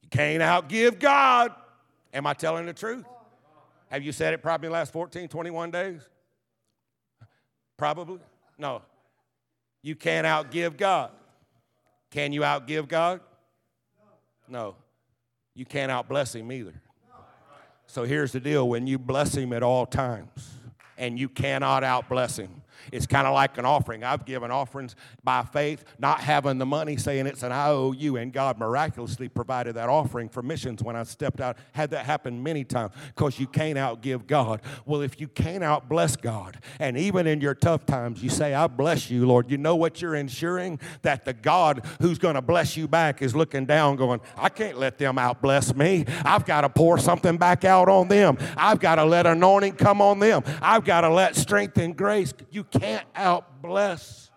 you 0.01 0.09
can't 0.09 0.41
outgive 0.41 0.99
God. 0.99 1.53
Am 2.13 2.25
I 2.25 2.33
telling 2.33 2.65
the 2.65 2.73
truth? 2.73 3.05
Have 3.89 4.03
you 4.03 4.11
said 4.11 4.33
it 4.33 4.41
probably 4.41 4.67
the 4.67 4.73
last 4.73 4.91
14, 4.91 5.27
21 5.27 5.71
days? 5.71 6.01
Probably. 7.77 8.19
No. 8.57 8.81
You 9.83 9.95
can't 9.95 10.25
outgive 10.25 10.77
God. 10.77 11.11
Can 12.09 12.33
you 12.33 12.41
outgive 12.41 12.87
God? 12.87 13.21
No. 14.47 14.75
You 15.53 15.65
can't 15.65 15.91
outbless 15.91 16.35
Him 16.35 16.51
either. 16.51 16.73
So 17.85 18.03
here's 18.03 18.31
the 18.31 18.39
deal 18.39 18.67
when 18.67 18.87
you 18.87 18.97
bless 18.97 19.35
Him 19.35 19.53
at 19.53 19.61
all 19.61 19.85
times, 19.85 20.49
and 20.97 21.19
you 21.19 21.29
cannot 21.29 21.83
outbless 21.83 22.37
Him, 22.37 22.63
it's 22.91 23.07
kind 23.07 23.27
of 23.27 23.33
like 23.33 23.57
an 23.57 23.65
offering. 23.65 24.03
I've 24.03 24.25
given 24.25 24.51
offerings 24.51 24.95
by 25.23 25.43
faith, 25.43 25.83
not 25.97 26.19
having 26.21 26.57
the 26.57 26.65
money, 26.65 26.97
saying 26.97 27.27
it's 27.27 27.43
an 27.43 27.51
IOU, 27.51 28.17
and 28.17 28.33
God 28.33 28.57
miraculously 28.57 29.29
provided 29.29 29.75
that 29.75 29.89
offering 29.89 30.29
for 30.29 30.41
missions 30.41 30.83
when 30.83 30.95
I 30.95 31.03
stepped 31.03 31.41
out. 31.41 31.57
Had 31.73 31.91
that 31.91 32.05
happen 32.05 32.41
many 32.41 32.63
times 32.63 32.93
because 33.15 33.39
you 33.39 33.47
can't 33.47 33.77
outgive 33.77 34.27
God. 34.27 34.61
Well, 34.85 35.01
if 35.01 35.19
you 35.19 35.27
can't 35.27 35.63
outbless 35.63 36.19
God, 36.19 36.59
and 36.79 36.97
even 36.97 37.27
in 37.27 37.41
your 37.41 37.55
tough 37.55 37.85
times, 37.85 38.23
you 38.23 38.29
say, 38.29 38.53
I 38.53 38.67
bless 38.67 39.09
you, 39.09 39.25
Lord, 39.25 39.51
you 39.51 39.57
know 39.57 39.75
what 39.75 40.01
you're 40.01 40.15
ensuring? 40.15 40.79
That 41.01 41.25
the 41.25 41.33
God 41.33 41.85
who's 42.01 42.17
going 42.17 42.35
to 42.35 42.41
bless 42.41 42.77
you 42.77 42.87
back 42.87 43.21
is 43.21 43.35
looking 43.35 43.65
down, 43.65 43.95
going, 43.95 44.21
I 44.37 44.49
can't 44.49 44.77
let 44.77 44.97
them 44.97 45.17
outbless 45.17 45.75
me. 45.75 46.05
I've 46.23 46.45
got 46.45 46.61
to 46.61 46.69
pour 46.69 46.97
something 46.97 47.37
back 47.37 47.65
out 47.65 47.89
on 47.89 48.07
them. 48.07 48.37
I've 48.57 48.79
got 48.79 48.95
to 48.95 49.05
let 49.05 49.25
anointing 49.25 49.73
come 49.73 50.01
on 50.01 50.19
them. 50.19 50.43
I've 50.61 50.85
got 50.85 51.01
to 51.01 51.09
let 51.09 51.35
strength 51.35 51.77
and 51.77 51.95
grace. 51.95 52.33
You 52.51 52.63
can't 52.71 53.05
out 53.15 53.61
bless 53.61 54.29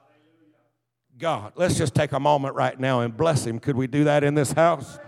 God. 1.18 1.52
Let's 1.54 1.78
just 1.78 1.94
take 1.94 2.12
a 2.12 2.20
moment 2.20 2.56
right 2.56 2.78
now 2.78 3.00
and 3.00 3.16
bless 3.16 3.46
Him. 3.46 3.60
Could 3.60 3.76
we 3.76 3.86
do 3.86 4.04
that 4.04 4.24
in 4.24 4.34
this 4.34 4.52
house? 4.52 4.98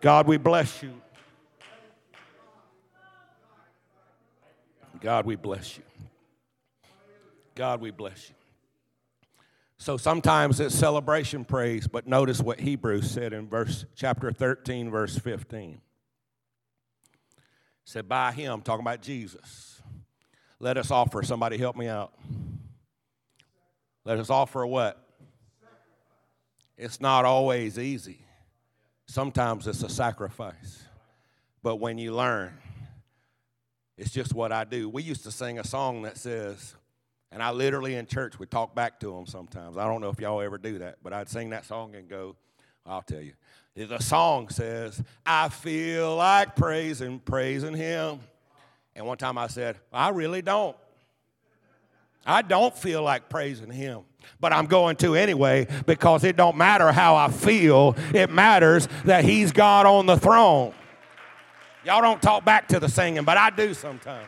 God, 0.00 0.28
we 0.28 0.36
bless 0.36 0.82
you. 0.82 0.92
God, 5.00 5.26
we 5.26 5.36
bless 5.36 5.76
you. 5.76 5.82
God, 7.54 7.80
we 7.80 7.90
bless 7.90 8.28
you. 8.28 8.34
So 9.78 9.96
sometimes 9.96 10.60
it's 10.60 10.74
celebration 10.74 11.44
praise, 11.44 11.86
but 11.86 12.06
notice 12.06 12.40
what 12.40 12.60
Hebrews 12.60 13.10
said 13.10 13.32
in 13.32 13.48
verse 13.48 13.84
chapter 13.94 14.32
13, 14.32 14.90
verse 14.90 15.18
15 15.18 15.80
said, 17.86 18.08
By 18.08 18.32
him, 18.32 18.60
talking 18.60 18.84
about 18.84 19.00
Jesus, 19.00 19.80
let 20.60 20.76
us 20.76 20.90
offer. 20.90 21.22
Somebody 21.22 21.56
help 21.56 21.76
me 21.76 21.88
out. 21.88 22.12
Let 24.04 24.18
us 24.18 24.28
offer 24.28 24.66
what? 24.66 25.02
It's 26.76 27.00
not 27.00 27.24
always 27.24 27.78
easy. 27.78 28.18
Sometimes 29.06 29.66
it's 29.66 29.82
a 29.82 29.88
sacrifice. 29.88 30.84
But 31.62 31.76
when 31.76 31.96
you 31.96 32.14
learn, 32.14 32.52
it's 33.96 34.10
just 34.10 34.34
what 34.34 34.52
I 34.52 34.64
do. 34.64 34.88
We 34.88 35.02
used 35.02 35.24
to 35.24 35.30
sing 35.30 35.58
a 35.58 35.64
song 35.64 36.02
that 36.02 36.18
says, 36.18 36.74
and 37.32 37.42
I 37.42 37.50
literally 37.50 37.94
in 37.94 38.06
church 38.06 38.38
would 38.38 38.50
talk 38.50 38.74
back 38.74 39.00
to 39.00 39.12
them 39.12 39.26
sometimes. 39.26 39.76
I 39.76 39.84
don't 39.84 40.00
know 40.00 40.10
if 40.10 40.20
y'all 40.20 40.40
ever 40.40 40.58
do 40.58 40.78
that, 40.78 40.96
but 41.02 41.12
I'd 41.12 41.28
sing 41.28 41.50
that 41.50 41.64
song 41.64 41.94
and 41.94 42.08
go, 42.08 42.36
I'll 42.84 43.02
tell 43.02 43.20
you. 43.20 43.32
The 43.76 43.98
song 43.98 44.48
says, 44.48 45.02
I 45.26 45.50
feel 45.50 46.16
like 46.16 46.56
praising, 46.56 47.18
praising 47.18 47.74
him. 47.74 48.20
And 48.94 49.04
one 49.06 49.18
time 49.18 49.36
I 49.36 49.48
said, 49.48 49.76
I 49.92 50.08
really 50.08 50.40
don't. 50.40 50.74
I 52.24 52.40
don't 52.40 52.76
feel 52.76 53.02
like 53.02 53.28
praising 53.28 53.70
him, 53.70 54.00
but 54.40 54.52
I'm 54.54 54.64
going 54.64 54.96
to 54.96 55.14
anyway 55.14 55.68
because 55.84 56.24
it 56.24 56.36
don't 56.36 56.56
matter 56.56 56.90
how 56.90 57.16
I 57.16 57.28
feel. 57.28 57.94
It 58.14 58.30
matters 58.30 58.88
that 59.04 59.24
he's 59.24 59.52
God 59.52 59.84
on 59.84 60.06
the 60.06 60.16
throne. 60.16 60.72
Y'all 61.84 62.00
don't 62.00 62.20
talk 62.20 62.46
back 62.46 62.68
to 62.68 62.80
the 62.80 62.88
singing, 62.88 63.24
but 63.24 63.36
I 63.36 63.50
do 63.50 63.74
sometimes. 63.74 64.26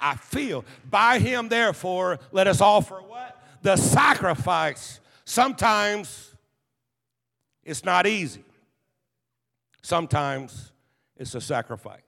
I 0.00 0.16
feel. 0.16 0.64
By 0.90 1.18
him, 1.18 1.48
therefore, 1.48 2.18
let 2.32 2.46
us 2.46 2.62
offer 2.62 2.96
what? 2.96 3.40
The 3.62 3.76
sacrifice. 3.76 4.98
Sometimes 5.24 6.34
it's 7.62 7.84
not 7.84 8.06
easy. 8.06 8.44
Sometimes 9.82 10.72
it's 11.16 11.34
a 11.34 11.40
sacrifice. 11.40 12.02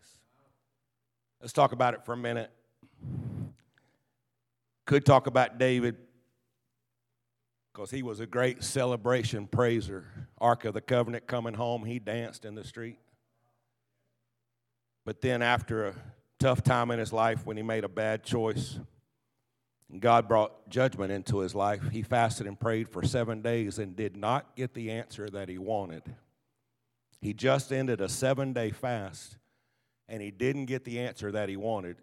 Let's 1.40 1.52
talk 1.52 1.72
about 1.72 1.94
it 1.94 2.04
for 2.04 2.12
a 2.12 2.16
minute. 2.16 2.50
Could 4.87 5.06
talk 5.06 5.26
about 5.26 5.59
David 5.59 5.96
because 7.72 7.90
he 7.90 8.02
was 8.02 8.20
a 8.20 8.26
great 8.26 8.62
celebration 8.62 9.46
praiser. 9.46 10.04
Ark 10.38 10.64
of 10.64 10.74
the 10.74 10.80
Covenant 10.80 11.26
coming 11.26 11.54
home, 11.54 11.85
he 11.85 11.98
danced 11.98 12.44
in 12.44 12.54
the 12.54 12.64
street. 12.64 12.98
But 15.04 15.20
then, 15.22 15.42
after 15.42 15.87
a 15.87 15.94
tough 16.38 16.62
time 16.62 16.90
in 16.90 16.98
his 16.98 17.12
life 17.12 17.46
when 17.46 17.56
he 17.56 17.62
made 17.62 17.85
a 17.85 17.88
bad 17.88 18.22
choice, 18.22 18.78
God 19.98 20.28
brought 20.28 20.68
judgment 20.68 21.11
into 21.11 21.38
his 21.38 21.54
life. 21.54 21.88
He 21.90 22.02
fasted 22.02 22.46
and 22.46 22.59
prayed 22.59 22.88
for 22.88 23.02
seven 23.02 23.42
days 23.42 23.78
and 23.78 23.96
did 23.96 24.16
not 24.16 24.54
get 24.56 24.74
the 24.74 24.90
answer 24.90 25.28
that 25.30 25.48
he 25.48 25.59
wanted. 25.59 26.02
He 27.20 27.35
just 27.35 27.72
ended 27.72 28.00
a 28.00 28.09
seven 28.09 28.52
day 28.52 28.70
fast 28.70 29.37
and 30.09 30.22
he 30.22 30.30
didn't 30.30 30.66
get 30.66 30.85
the 30.85 30.98
answer 30.98 31.30
that 31.33 31.48
he 31.48 31.56
wanted. 31.56 31.96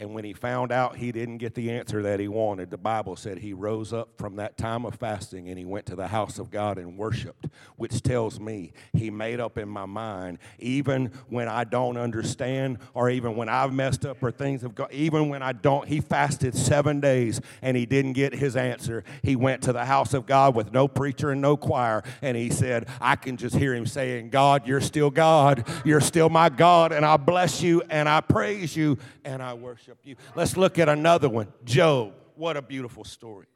And 0.00 0.14
when 0.14 0.24
he 0.24 0.32
found 0.32 0.70
out 0.70 0.96
he 0.96 1.10
didn't 1.10 1.38
get 1.38 1.54
the 1.54 1.72
answer 1.72 2.02
that 2.02 2.20
he 2.20 2.28
wanted, 2.28 2.70
the 2.70 2.78
Bible 2.78 3.16
said 3.16 3.38
he 3.38 3.52
rose 3.52 3.92
up 3.92 4.10
from 4.16 4.36
that 4.36 4.56
time 4.56 4.86
of 4.86 4.94
fasting 4.94 5.48
and 5.48 5.58
he 5.58 5.64
went 5.64 5.86
to 5.86 5.96
the 5.96 6.06
house 6.06 6.38
of 6.38 6.52
God 6.52 6.78
and 6.78 6.96
worshiped, 6.96 7.46
which 7.76 8.00
tells 8.02 8.38
me 8.38 8.72
he 8.92 9.10
made 9.10 9.40
up 9.40 9.58
in 9.58 9.68
my 9.68 9.86
mind, 9.86 10.38
even 10.60 11.06
when 11.28 11.48
I 11.48 11.64
don't 11.64 11.96
understand, 11.96 12.78
or 12.94 13.10
even 13.10 13.34
when 13.34 13.48
I've 13.48 13.72
messed 13.72 14.06
up 14.06 14.22
or 14.22 14.30
things 14.30 14.62
have 14.62 14.76
gone, 14.76 14.88
even 14.92 15.28
when 15.28 15.42
I 15.42 15.52
don't, 15.52 15.88
he 15.88 16.00
fasted 16.00 16.54
seven 16.54 17.00
days 17.00 17.40
and 17.60 17.76
he 17.76 17.84
didn't 17.84 18.12
get 18.12 18.32
his 18.34 18.54
answer. 18.54 19.02
He 19.24 19.34
went 19.34 19.62
to 19.62 19.72
the 19.72 19.84
house 19.84 20.14
of 20.14 20.26
God 20.26 20.54
with 20.54 20.72
no 20.72 20.86
preacher 20.86 21.30
and 21.30 21.40
no 21.40 21.56
choir, 21.56 22.04
and 22.22 22.36
he 22.36 22.50
said, 22.50 22.88
I 23.00 23.16
can 23.16 23.36
just 23.36 23.56
hear 23.56 23.74
him 23.74 23.86
saying, 23.86 24.30
God, 24.30 24.66
you're 24.66 24.80
still 24.80 25.10
God. 25.10 25.66
You're 25.84 26.00
still 26.00 26.28
my 26.28 26.50
God, 26.50 26.92
and 26.92 27.04
I 27.04 27.16
bless 27.16 27.62
you 27.62 27.82
and 27.90 28.08
I 28.08 28.20
praise 28.20 28.76
you 28.76 28.98
and 29.24 29.42
I 29.42 29.54
worship 29.54 29.87
worship 29.88 30.00
you. 30.04 30.16
Let's 30.34 30.56
look 30.58 30.78
at 30.78 30.88
another 30.88 31.30
one 31.30 31.48
Job. 31.64 32.12
What 32.34 32.58
a 32.58 32.62
beautiful 32.62 33.04
story. 33.04 33.46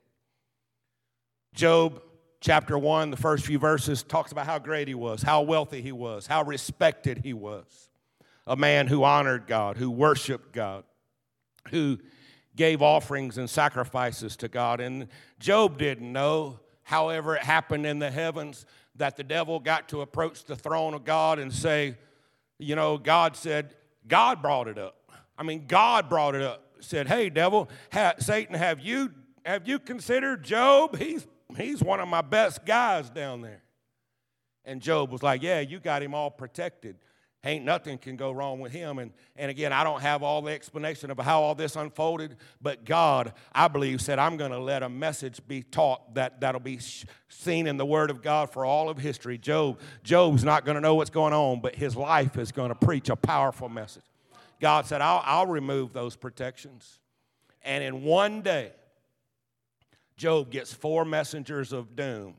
Job 1.54 2.02
chapter 2.40 2.78
1, 2.78 3.10
the 3.10 3.18
first 3.18 3.44
few 3.44 3.58
verses, 3.58 4.02
talks 4.02 4.32
about 4.32 4.46
how 4.46 4.58
great 4.58 4.88
he 4.88 4.94
was, 4.94 5.20
how 5.20 5.42
wealthy 5.42 5.82
he 5.82 5.92
was, 5.92 6.26
how 6.26 6.42
respected 6.42 7.18
he 7.18 7.34
was. 7.34 7.90
A 8.46 8.56
man 8.56 8.86
who 8.86 9.04
honored 9.04 9.46
God, 9.46 9.76
who 9.76 9.90
worshiped 9.90 10.52
God, 10.52 10.84
who 11.68 11.98
gave 12.56 12.80
offerings 12.80 13.36
and 13.36 13.48
sacrifices 13.48 14.34
to 14.38 14.48
God. 14.48 14.80
And 14.80 15.08
Job 15.38 15.76
didn't 15.76 16.10
know, 16.10 16.60
however, 16.82 17.36
it 17.36 17.42
happened 17.42 17.84
in 17.84 17.98
the 17.98 18.10
heavens 18.10 18.64
that 18.96 19.18
the 19.18 19.22
devil 19.22 19.60
got 19.60 19.90
to 19.90 20.00
approach 20.00 20.44
the 20.44 20.56
throne 20.56 20.94
of 20.94 21.04
God 21.04 21.38
and 21.38 21.52
say, 21.52 21.98
You 22.58 22.74
know, 22.74 22.96
God 22.96 23.36
said, 23.36 23.74
God 24.08 24.40
brought 24.40 24.66
it 24.66 24.78
up. 24.78 25.01
I 25.42 25.44
mean, 25.44 25.64
God 25.66 26.08
brought 26.08 26.36
it 26.36 26.42
up. 26.42 26.62
Said, 26.78 27.08
"Hey, 27.08 27.28
devil, 27.28 27.68
ha- 27.92 28.14
Satan, 28.20 28.54
have 28.54 28.78
you 28.78 29.10
have 29.44 29.66
you 29.66 29.80
considered 29.80 30.44
Job? 30.44 30.96
He's 30.96 31.26
he's 31.56 31.82
one 31.82 31.98
of 31.98 32.06
my 32.06 32.20
best 32.20 32.64
guys 32.64 33.10
down 33.10 33.40
there." 33.40 33.60
And 34.64 34.80
Job 34.80 35.10
was 35.10 35.20
like, 35.20 35.42
"Yeah, 35.42 35.58
you 35.58 35.80
got 35.80 36.00
him 36.00 36.14
all 36.14 36.30
protected. 36.30 36.94
Ain't 37.44 37.64
nothing 37.64 37.98
can 37.98 38.16
go 38.16 38.30
wrong 38.30 38.60
with 38.60 38.70
him." 38.70 39.00
And 39.00 39.10
and 39.34 39.50
again, 39.50 39.72
I 39.72 39.82
don't 39.82 40.00
have 40.00 40.22
all 40.22 40.42
the 40.42 40.52
explanation 40.52 41.10
of 41.10 41.18
how 41.18 41.42
all 41.42 41.56
this 41.56 41.74
unfolded, 41.74 42.36
but 42.60 42.84
God, 42.84 43.32
I 43.52 43.66
believe, 43.66 44.00
said, 44.00 44.20
"I'm 44.20 44.36
going 44.36 44.52
to 44.52 44.60
let 44.60 44.84
a 44.84 44.88
message 44.88 45.40
be 45.48 45.64
taught 45.64 46.14
that 46.14 46.40
that'll 46.40 46.60
be 46.60 46.78
seen 47.28 47.66
in 47.66 47.78
the 47.78 47.86
Word 47.86 48.10
of 48.10 48.22
God 48.22 48.52
for 48.52 48.64
all 48.64 48.88
of 48.88 48.96
history." 48.96 49.38
Job, 49.38 49.80
Job's 50.04 50.44
not 50.44 50.64
going 50.64 50.76
to 50.76 50.80
know 50.80 50.94
what's 50.94 51.10
going 51.10 51.32
on, 51.32 51.60
but 51.60 51.74
his 51.74 51.96
life 51.96 52.38
is 52.38 52.52
going 52.52 52.68
to 52.68 52.76
preach 52.76 53.08
a 53.08 53.16
powerful 53.16 53.68
message. 53.68 54.04
God 54.62 54.86
said, 54.86 55.00
I'll, 55.00 55.22
I'll 55.24 55.46
remove 55.46 55.92
those 55.92 56.14
protections. 56.14 57.00
And 57.62 57.82
in 57.82 58.04
one 58.04 58.42
day, 58.42 58.70
Job 60.16 60.52
gets 60.52 60.72
four 60.72 61.04
messengers 61.04 61.72
of 61.72 61.96
doom 61.96 62.36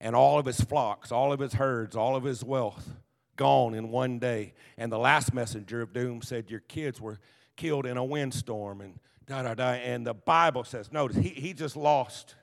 and 0.00 0.16
all 0.16 0.38
of 0.38 0.46
his 0.46 0.58
flocks, 0.58 1.12
all 1.12 1.30
of 1.30 1.40
his 1.40 1.52
herds, 1.52 1.94
all 1.94 2.16
of 2.16 2.24
his 2.24 2.42
wealth 2.42 2.88
gone 3.36 3.74
in 3.74 3.90
one 3.90 4.18
day. 4.18 4.54
And 4.78 4.90
the 4.90 4.98
last 4.98 5.34
messenger 5.34 5.82
of 5.82 5.92
doom 5.92 6.22
said, 6.22 6.50
Your 6.50 6.60
kids 6.60 7.02
were 7.02 7.18
killed 7.54 7.84
in 7.84 7.98
a 7.98 8.04
windstorm 8.04 8.80
and 8.80 8.98
da 9.26 9.42
da 9.42 9.52
da. 9.52 9.72
And 9.72 10.06
the 10.06 10.14
Bible 10.14 10.64
says, 10.64 10.90
notice, 10.90 11.18
he, 11.18 11.28
he 11.28 11.52
just 11.52 11.76
lost. 11.76 12.34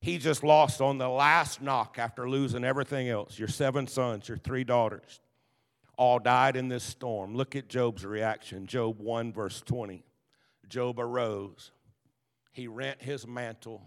He 0.00 0.18
just 0.18 0.42
lost 0.42 0.80
on 0.80 0.98
the 0.98 1.08
last 1.08 1.62
knock 1.62 2.00
after 2.00 2.28
losing 2.28 2.64
everything 2.64 3.08
else 3.08 3.38
your 3.38 3.46
seven 3.46 3.86
sons, 3.86 4.28
your 4.28 4.38
three 4.38 4.64
daughters 4.64 5.20
all 6.00 6.18
died 6.18 6.56
in 6.56 6.68
this 6.68 6.82
storm. 6.82 7.34
Look 7.34 7.54
at 7.54 7.68
Job's 7.68 8.06
reaction. 8.06 8.66
Job 8.66 8.98
1, 9.00 9.34
verse 9.34 9.60
20. 9.60 10.02
Job 10.66 10.98
arose, 10.98 11.72
he 12.52 12.68
rent 12.68 13.02
his 13.02 13.26
mantle, 13.26 13.82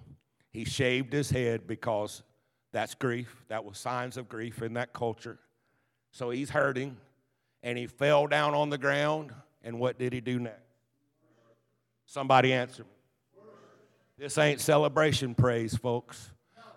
he 0.52 0.64
shaved 0.64 1.12
his 1.12 1.32
head 1.32 1.66
because 1.66 2.22
that's 2.72 2.94
grief. 2.94 3.44
That 3.48 3.66
was 3.66 3.80
signs 3.80 4.18
of 4.18 4.30
grief 4.30 4.62
in 4.62 4.76
that 4.76 4.94
culture. 4.94 5.40
So 6.12 6.30
he's 6.30 6.52
hurting, 6.52 6.98
and 7.64 7.80
he 7.80 7.88
fell 7.88 8.28
down 8.28 8.54
on 8.54 8.70
the 8.70 8.78
ground. 8.78 9.34
And 9.64 9.80
what 9.80 9.98
did 9.98 10.14
he 10.14 10.22
do 10.22 10.38
next? 10.38 10.60
Somebody 12.06 12.54
answer 12.54 12.84
me. 12.84 12.90
This 14.20 14.38
ain't 14.38 14.62
celebration 14.62 15.34
praise, 15.34 15.76
folks. 15.76 16.30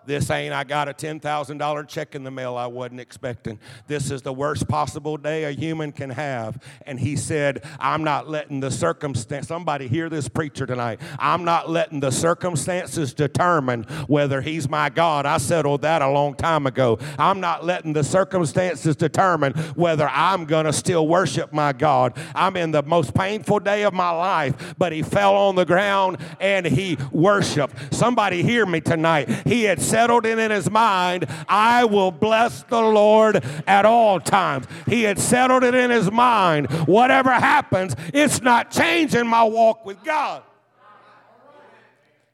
This 0.07 0.31
ain't, 0.31 0.53
I 0.53 0.63
got 0.63 0.87
a 0.87 0.93
$10,000 0.93 1.87
check 1.89 2.15
in 2.15 2.23
the 2.23 2.31
mail 2.31 2.55
I 2.55 2.65
wasn't 2.65 3.01
expecting. 3.01 3.59
This 3.87 4.09
is 4.09 4.21
the 4.21 4.31
worst 4.31 4.65
possible 4.69 5.17
day 5.17 5.43
a 5.43 5.51
human 5.51 5.91
can 5.91 6.09
have. 6.11 6.63
And 6.85 6.97
he 6.97 7.17
said, 7.17 7.65
I'm 7.77 8.05
not 8.05 8.29
letting 8.29 8.61
the 8.61 8.71
circumstance, 8.71 9.49
somebody 9.49 9.89
hear 9.89 10.07
this 10.07 10.29
preacher 10.29 10.65
tonight. 10.65 11.01
I'm 11.19 11.43
not 11.43 11.69
letting 11.69 11.99
the 11.99 12.11
circumstances 12.11 13.13
determine 13.13 13.83
whether 14.07 14.39
he's 14.39 14.69
my 14.69 14.87
God. 14.87 15.25
I 15.25 15.39
settled 15.39 15.81
that 15.81 16.01
a 16.01 16.09
long 16.09 16.35
time 16.35 16.67
ago. 16.67 16.99
I'm 17.19 17.41
not 17.41 17.65
letting 17.65 17.91
the 17.91 18.05
circumstances 18.05 18.95
determine 18.95 19.55
whether 19.75 20.07
I'm 20.07 20.45
going 20.45 20.67
to 20.67 20.73
still 20.73 21.05
worship 21.05 21.51
my 21.51 21.73
God. 21.73 22.17
I'm 22.33 22.55
in 22.55 22.71
the 22.71 22.83
most 22.83 23.13
painful 23.13 23.59
day 23.59 23.83
of 23.83 23.93
my 23.93 24.11
life, 24.11 24.73
but 24.77 24.93
he 24.93 25.03
fell 25.03 25.35
on 25.35 25.55
the 25.55 25.65
ground 25.65 26.19
and 26.39 26.65
he 26.65 26.97
worshiped. 27.11 27.93
Somebody 27.93 28.41
hear 28.41 28.65
me 28.65 28.79
tonight. 28.79 29.29
He 29.45 29.65
had 29.65 29.81
said, 29.81 29.96
settled 29.97 30.27
it 30.27 30.37
in 30.37 30.51
his 30.51 30.69
mind, 30.69 31.25
I 31.49 31.85
will 31.85 32.11
bless 32.11 32.61
the 32.61 32.79
Lord 32.79 33.43
at 33.65 33.83
all 33.83 34.19
times. 34.19 34.67
He 34.85 35.01
had 35.01 35.17
settled 35.17 35.63
it 35.63 35.73
in 35.73 35.89
his 35.89 36.11
mind. 36.11 36.67
Whatever 36.85 37.31
happens, 37.31 37.95
it's 38.13 38.39
not 38.39 38.69
changing 38.69 39.25
my 39.25 39.43
walk 39.43 39.87
with 39.87 40.03
God. 40.03 40.43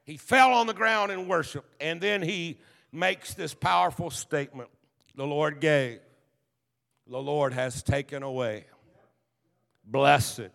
He 0.03 0.17
fell 0.17 0.51
on 0.51 0.67
the 0.67 0.73
ground 0.73 1.13
and 1.13 1.29
worshiped. 1.29 1.73
And 1.79 2.01
then 2.01 2.21
he 2.21 2.57
makes 2.91 3.33
this 3.33 3.53
powerful 3.53 4.09
statement 4.09 4.69
The 5.15 5.25
Lord 5.25 5.61
gave, 5.61 6.01
the 7.07 7.21
Lord 7.21 7.53
has 7.53 7.81
taken 7.81 8.23
away. 8.23 8.65
Blessed, 9.85 10.49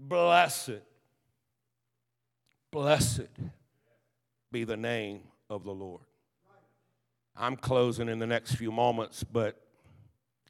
blessed, 0.00 0.82
blessed 2.72 3.30
be 4.50 4.64
the 4.64 4.76
name 4.76 5.20
of 5.52 5.64
the 5.64 5.72
Lord. 5.72 6.00
I'm 7.36 7.56
closing 7.56 8.08
in 8.08 8.18
the 8.18 8.26
next 8.26 8.54
few 8.54 8.72
moments, 8.72 9.22
but 9.24 9.60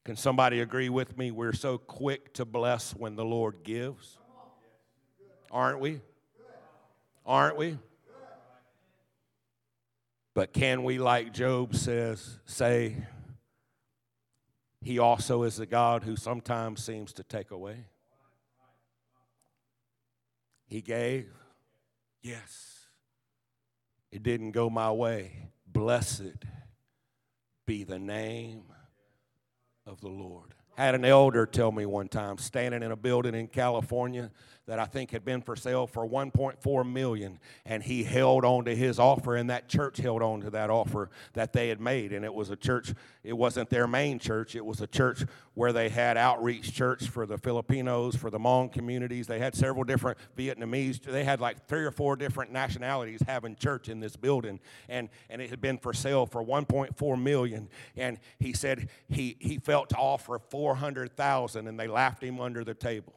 can 0.04 0.16
somebody 0.16 0.60
agree 0.60 0.88
with 0.88 1.18
me? 1.18 1.30
We're 1.30 1.52
so 1.52 1.78
quick 1.78 2.32
to 2.34 2.44
bless 2.44 2.92
when 2.92 3.16
the 3.16 3.24
Lord 3.24 3.62
gives. 3.62 4.18
Aren't 5.50 5.80
we? 5.80 6.00
Aren't 7.26 7.56
we? 7.56 7.78
But 10.34 10.52
can 10.52 10.82
we, 10.82 10.98
like 10.98 11.32
Job 11.32 11.74
says, 11.74 12.38
say, 12.46 12.96
He 14.80 14.98
also 14.98 15.42
is 15.42 15.60
a 15.60 15.66
God 15.66 16.04
who 16.04 16.16
sometimes 16.16 16.82
seems 16.82 17.12
to 17.14 17.22
take 17.22 17.50
away? 17.50 17.84
He 20.66 20.80
gave? 20.80 21.28
Yes. 22.22 22.81
It 24.12 24.22
didn't 24.22 24.52
go 24.52 24.70
my 24.70 24.92
way, 24.92 25.48
Blessed 25.66 26.44
be 27.66 27.82
the 27.82 27.98
name 27.98 28.64
of 29.86 30.00
the 30.00 30.08
Lord. 30.08 30.54
Had 30.76 30.94
an 30.94 31.04
elder 31.04 31.46
tell 31.46 31.72
me 31.72 31.86
one 31.86 32.08
time, 32.08 32.38
standing 32.38 32.82
in 32.82 32.92
a 32.92 32.96
building 32.96 33.34
in 33.34 33.48
California, 33.48 34.30
that 34.66 34.78
I 34.78 34.84
think 34.84 35.10
had 35.10 35.24
been 35.24 35.42
for 35.42 35.56
sale 35.56 35.86
for 35.86 36.08
1.4 36.08 36.90
million 36.90 37.40
and 37.66 37.82
he 37.82 38.04
held 38.04 38.44
on 38.44 38.64
to 38.66 38.76
his 38.76 38.98
offer 38.98 39.34
and 39.34 39.50
that 39.50 39.68
church 39.68 39.98
held 39.98 40.22
on 40.22 40.40
to 40.42 40.50
that 40.50 40.70
offer 40.70 41.10
that 41.32 41.52
they 41.52 41.68
had 41.68 41.80
made. 41.80 42.12
And 42.12 42.24
it 42.24 42.32
was 42.32 42.50
a 42.50 42.56
church 42.56 42.94
it 43.24 43.32
wasn't 43.32 43.70
their 43.70 43.88
main 43.88 44.18
church 44.18 44.54
it 44.54 44.64
was 44.64 44.80
a 44.80 44.86
church 44.86 45.24
where 45.54 45.72
they 45.72 45.88
had 45.88 46.16
outreach 46.16 46.72
church 46.72 47.08
for 47.08 47.26
the 47.26 47.36
Filipinos 47.36 48.14
for 48.14 48.30
the 48.30 48.38
Hmong 48.38 48.72
communities. 48.72 49.26
They 49.26 49.40
had 49.40 49.56
several 49.56 49.82
different 49.82 50.18
Vietnamese 50.36 51.02
they 51.02 51.24
had 51.24 51.40
like 51.40 51.66
three 51.66 51.84
or 51.84 51.90
four 51.90 52.14
different 52.14 52.52
nationalities 52.52 53.20
having 53.26 53.56
church 53.56 53.88
in 53.88 53.98
this 53.98 54.16
building. 54.16 54.60
And 54.88 55.08
and 55.28 55.42
it 55.42 55.50
had 55.50 55.60
been 55.60 55.78
for 55.78 55.92
sale 55.92 56.24
for 56.24 56.42
1.4 56.44 57.20
million. 57.20 57.68
And 57.96 58.18
he 58.38 58.52
said 58.52 58.88
he 59.08 59.36
he 59.40 59.58
felt 59.58 59.88
to 59.88 59.96
offer 59.96 60.38
400,000 60.38 61.66
and 61.66 61.80
they 61.80 61.88
laughed 61.88 62.22
him 62.22 62.40
under 62.40 62.62
the 62.62 62.74
table 62.74 63.14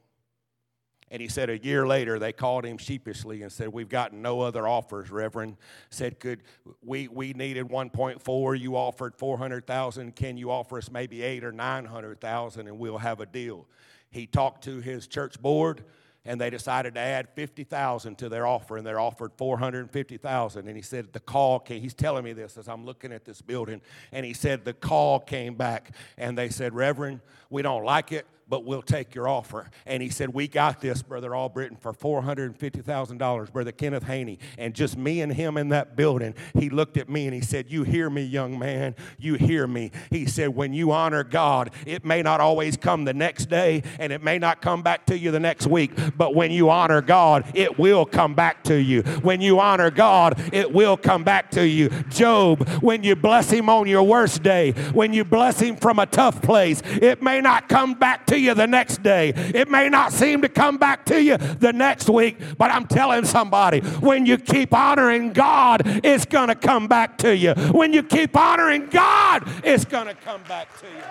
and 1.12 1.22
he 1.22 1.28
said 1.28 1.50
a 1.50 1.64
year 1.64 1.86
later 1.86 2.18
they 2.18 2.34
called 2.34 2.66
him 2.66 2.78
sheepishly 2.78 3.44
and 3.44 3.52
said, 3.52 3.70
We've 3.70 3.90
gotten 3.90 4.22
no 4.22 4.42
other 4.42 4.68
offers, 4.68 5.12
Reverend. 5.12 5.58
Said, 5.90 6.20
Could 6.20 6.42
we 6.84 7.08
we 7.08 7.34
needed 7.34 7.68
1.4, 7.68 8.60
you 8.60 8.76
offered 8.76 9.16
400,000. 9.16 10.16
Can 10.16 10.38
you 10.38 10.52
offer 10.52 10.78
us 10.78 10.90
maybe 10.90 11.22
eight 11.22 11.44
or 11.44 11.52
900,000 11.52 12.68
and 12.68 12.80
we'll 12.80 12.98
have 12.98 13.20
a 13.20 13.26
deal? 13.26 13.68
He 14.10 14.26
talked 14.26 14.64
to 14.64 14.80
his 14.80 15.08
church 15.08 15.40
board 15.40 15.84
and 16.26 16.42
they 16.42 16.50
decided 16.50 16.96
to 16.96 17.00
add 17.00 17.30
50,000 17.36 18.18
to 18.18 18.30
their 18.30 18.48
offer 18.48 18.78
and 18.78 18.86
they're 18.86 19.00
offered 19.00 19.32
450,000 19.38 20.68
and 20.68 20.76
he 20.76 20.82
said 20.82 21.14
the 21.14 21.20
call 21.20 21.60
came 21.60 21.82
he's 21.82 21.94
telling 21.94 22.24
me 22.24 22.34
this 22.34 22.58
as 22.58 22.68
I'm 22.68 22.84
looking 22.84 23.12
at 23.12 23.26
this 23.26 23.42
building 23.42 23.82
and 24.12 24.26
he 24.26 24.34
said 24.34 24.66
the 24.66 24.74
call 24.74 25.20
came 25.20 25.54
back 25.54 25.92
and 26.18 26.36
they 26.36 26.50
said 26.50 26.74
reverend 26.74 27.20
we 27.50 27.62
don't 27.62 27.84
like 27.84 28.12
it 28.12 28.26
but 28.48 28.64
we'll 28.64 28.82
take 28.82 29.16
your 29.16 29.28
offer. 29.28 29.70
And 29.86 30.02
he 30.04 30.10
said, 30.10 30.30
We 30.30 30.48
got 30.48 30.82
this, 30.82 31.02
Brother 31.02 31.36
Albritton, 31.36 31.78
for 31.78 31.94
$450,000, 31.94 33.52
Brother 33.52 33.72
Kenneth 33.72 34.04
Haney. 34.04 34.40
And 34.58 34.74
just 34.74 34.98
me 34.98 35.22
and 35.22 35.34
him 35.34 35.58
in 35.58 35.70
that 35.70 35.96
building, 35.96 36.36
he 36.54 36.70
looked 36.70 36.98
at 36.98 37.10
me 37.10 37.26
and 37.26 37.34
he 37.34 37.42
said, 37.42 37.72
You 37.72 37.84
hear 37.84 38.10
me, 38.10 38.24
young 38.24 38.60
man. 38.60 38.96
You 39.18 39.36
hear 39.36 39.68
me. 39.68 39.92
He 40.12 40.26
said, 40.26 40.50
When 40.50 40.74
you 40.74 40.92
honor 40.92 41.24
God, 41.24 41.72
it 41.86 42.06
may 42.06 42.22
not 42.22 42.40
always 42.40 42.78
come 42.78 43.06
the 43.06 43.14
next 43.14 43.46
day 43.48 43.84
and 44.00 44.14
it 44.14 44.24
may 44.24 44.38
not 44.38 44.62
come 44.62 44.84
back 44.84 45.06
to 45.08 45.18
you 45.18 45.32
the 45.32 45.40
next 45.40 45.68
week, 45.68 45.92
but 46.18 46.36
when 46.36 46.52
you 46.52 46.70
honor 46.70 47.02
God, 47.02 47.46
it 47.56 47.80
will 47.80 48.06
come 48.06 48.36
back 48.36 48.64
to 48.66 48.76
you. 48.76 49.02
When 49.02 49.42
you 49.42 49.60
honor 49.60 49.90
God, 49.90 50.40
it 50.54 50.72
will 50.72 50.98
come 50.98 51.24
back 51.24 51.52
to 51.52 51.68
you. 51.68 51.90
Job, 52.10 52.68
when 52.82 53.04
you 53.04 53.16
bless 53.16 53.50
him 53.50 53.70
on 53.70 53.88
your 53.88 54.04
worst 54.04 54.44
day, 54.44 54.72
when 54.94 55.14
you 55.14 55.24
bless 55.24 55.60
him 55.60 55.76
from 55.76 56.00
a 56.00 56.06
tough 56.06 56.42
place, 56.42 56.82
it 56.86 57.24
may 57.24 57.42
not 57.42 57.70
come 57.70 57.94
back 57.94 58.26
to 58.28 58.35
to 58.36 58.42
you 58.42 58.54
the 58.54 58.68
next 58.68 59.02
day. 59.02 59.30
It 59.30 59.70
may 59.70 59.90
not 59.90 60.12
seem 60.12 60.42
to 60.42 60.50
come 60.50 60.78
back 60.78 61.06
to 61.06 61.22
you 61.22 61.38
the 61.38 61.74
next 61.74 62.10
week, 62.10 62.38
but 62.58 62.72
I'm 62.72 62.86
telling 62.86 63.26
somebody 63.26 63.80
when 63.80 64.26
you 64.26 64.38
keep 64.38 64.74
honoring 64.74 65.34
God, 65.34 65.82
it's 66.04 66.26
going 66.26 66.50
to 66.50 66.56
come 66.56 66.88
back 66.88 67.18
to 67.20 67.36
you. 67.36 67.54
When 67.72 67.94
you 67.94 68.04
keep 68.04 68.36
honoring 68.36 68.88
God, 68.88 69.44
it's 69.64 69.86
going 69.86 70.08
to 70.08 70.16
come 70.16 70.44
back 70.44 70.78
to 70.80 70.86
you. 70.86 71.04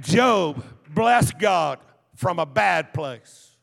Job 0.00 0.64
blessed 0.88 1.38
God 1.38 1.78
from 2.14 2.38
a 2.38 2.46
bad 2.46 2.92
place. 2.92 3.56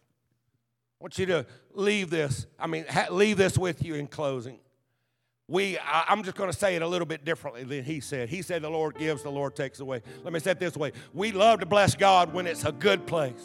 I 0.99 1.03
want 1.03 1.17
you 1.17 1.25
to 1.27 1.45
leave 1.73 2.09
this, 2.09 2.47
I 2.59 2.67
mean, 2.67 2.85
leave 3.11 3.37
this 3.37 3.57
with 3.57 3.83
you 3.83 3.95
in 3.95 4.07
closing 4.07 4.59
we 5.47 5.77
i'm 5.79 6.23
just 6.23 6.35
going 6.35 6.51
to 6.51 6.57
say 6.57 6.75
it 6.75 6.81
a 6.81 6.87
little 6.87 7.05
bit 7.05 7.23
differently 7.23 7.63
than 7.63 7.83
he 7.83 7.99
said. 7.99 8.29
He 8.29 8.41
said 8.41 8.61
the 8.61 8.69
lord 8.69 8.97
gives 8.97 9.23
the 9.23 9.31
lord 9.31 9.55
takes 9.55 9.79
away. 9.79 10.01
Let 10.23 10.33
me 10.33 10.39
say 10.39 10.51
it 10.51 10.59
this 10.59 10.75
way. 10.75 10.91
We 11.13 11.31
love 11.31 11.61
to 11.61 11.65
bless 11.65 11.95
god 11.95 12.33
when 12.33 12.47
it's 12.47 12.65
a 12.65 12.71
good 12.71 13.05
place 13.07 13.43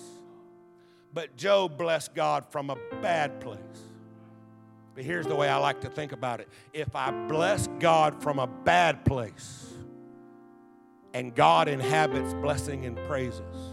but 1.14 1.36
job 1.36 1.76
blessed 1.76 2.14
god 2.14 2.46
from 2.50 2.70
a 2.70 2.76
bad 3.00 3.40
place. 3.40 3.58
But 4.94 5.04
here's 5.04 5.26
the 5.26 5.34
way 5.34 5.48
i 5.48 5.56
like 5.56 5.80
to 5.82 5.90
think 5.90 6.12
about 6.12 6.40
it. 6.40 6.48
If 6.72 6.94
i 6.96 7.10
bless 7.28 7.68
god 7.78 8.22
from 8.22 8.38
a 8.38 8.46
bad 8.46 9.04
place 9.04 9.72
and 11.14 11.34
god 11.34 11.68
inhabits 11.68 12.34
blessing 12.34 12.84
and 12.84 12.96
praises 13.06 13.71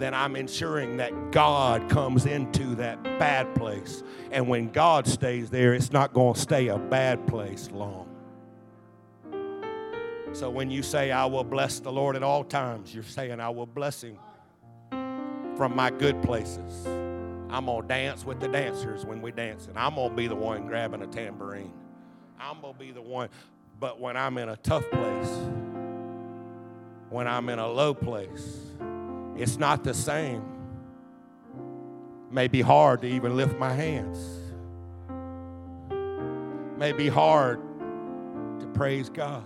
then 0.00 0.14
I'm 0.14 0.36
ensuring 0.36 0.96
that 0.98 1.32
God 1.32 1.88
comes 1.90 2.26
into 2.26 2.74
that 2.76 3.02
bad 3.02 3.54
place. 3.54 4.02
And 4.30 4.48
when 4.48 4.70
God 4.70 5.06
stays 5.06 5.50
there, 5.50 5.74
it's 5.74 5.92
not 5.92 6.12
going 6.12 6.34
to 6.34 6.40
stay 6.40 6.68
a 6.68 6.78
bad 6.78 7.26
place 7.26 7.70
long. 7.70 8.06
So 10.32 10.48
when 10.48 10.70
you 10.70 10.82
say, 10.82 11.10
I 11.10 11.26
will 11.26 11.44
bless 11.44 11.80
the 11.80 11.90
Lord 11.90 12.16
at 12.16 12.22
all 12.22 12.44
times, 12.44 12.94
you're 12.94 13.02
saying, 13.02 13.40
I 13.40 13.48
will 13.48 13.66
bless 13.66 14.02
him 14.02 14.18
from 15.56 15.74
my 15.74 15.90
good 15.90 16.22
places. 16.22 16.86
I'm 17.50 17.66
going 17.66 17.82
to 17.82 17.88
dance 17.88 18.24
with 18.24 18.38
the 18.38 18.46
dancers 18.46 19.04
when 19.04 19.20
we 19.20 19.32
dance, 19.32 19.66
and 19.66 19.76
I'm 19.76 19.96
going 19.96 20.10
to 20.10 20.16
be 20.16 20.28
the 20.28 20.36
one 20.36 20.68
grabbing 20.68 21.02
a 21.02 21.06
tambourine. 21.08 21.72
I'm 22.38 22.60
going 22.60 22.74
to 22.74 22.78
be 22.78 22.92
the 22.92 23.02
one. 23.02 23.28
But 23.80 24.00
when 24.00 24.16
I'm 24.16 24.38
in 24.38 24.48
a 24.50 24.56
tough 24.56 24.88
place, 24.90 25.30
when 27.10 27.26
I'm 27.26 27.48
in 27.48 27.58
a 27.58 27.68
low 27.68 27.92
place, 27.92 28.56
it's 29.40 29.56
not 29.56 29.82
the 29.82 29.94
same. 29.94 30.44
May 32.30 32.46
be 32.46 32.60
hard 32.60 33.00
to 33.00 33.08
even 33.08 33.36
lift 33.38 33.58
my 33.58 33.72
hands. 33.72 34.18
May 36.78 36.92
be 36.92 37.08
hard 37.08 37.58
to 38.60 38.66
praise 38.74 39.08
God. 39.08 39.44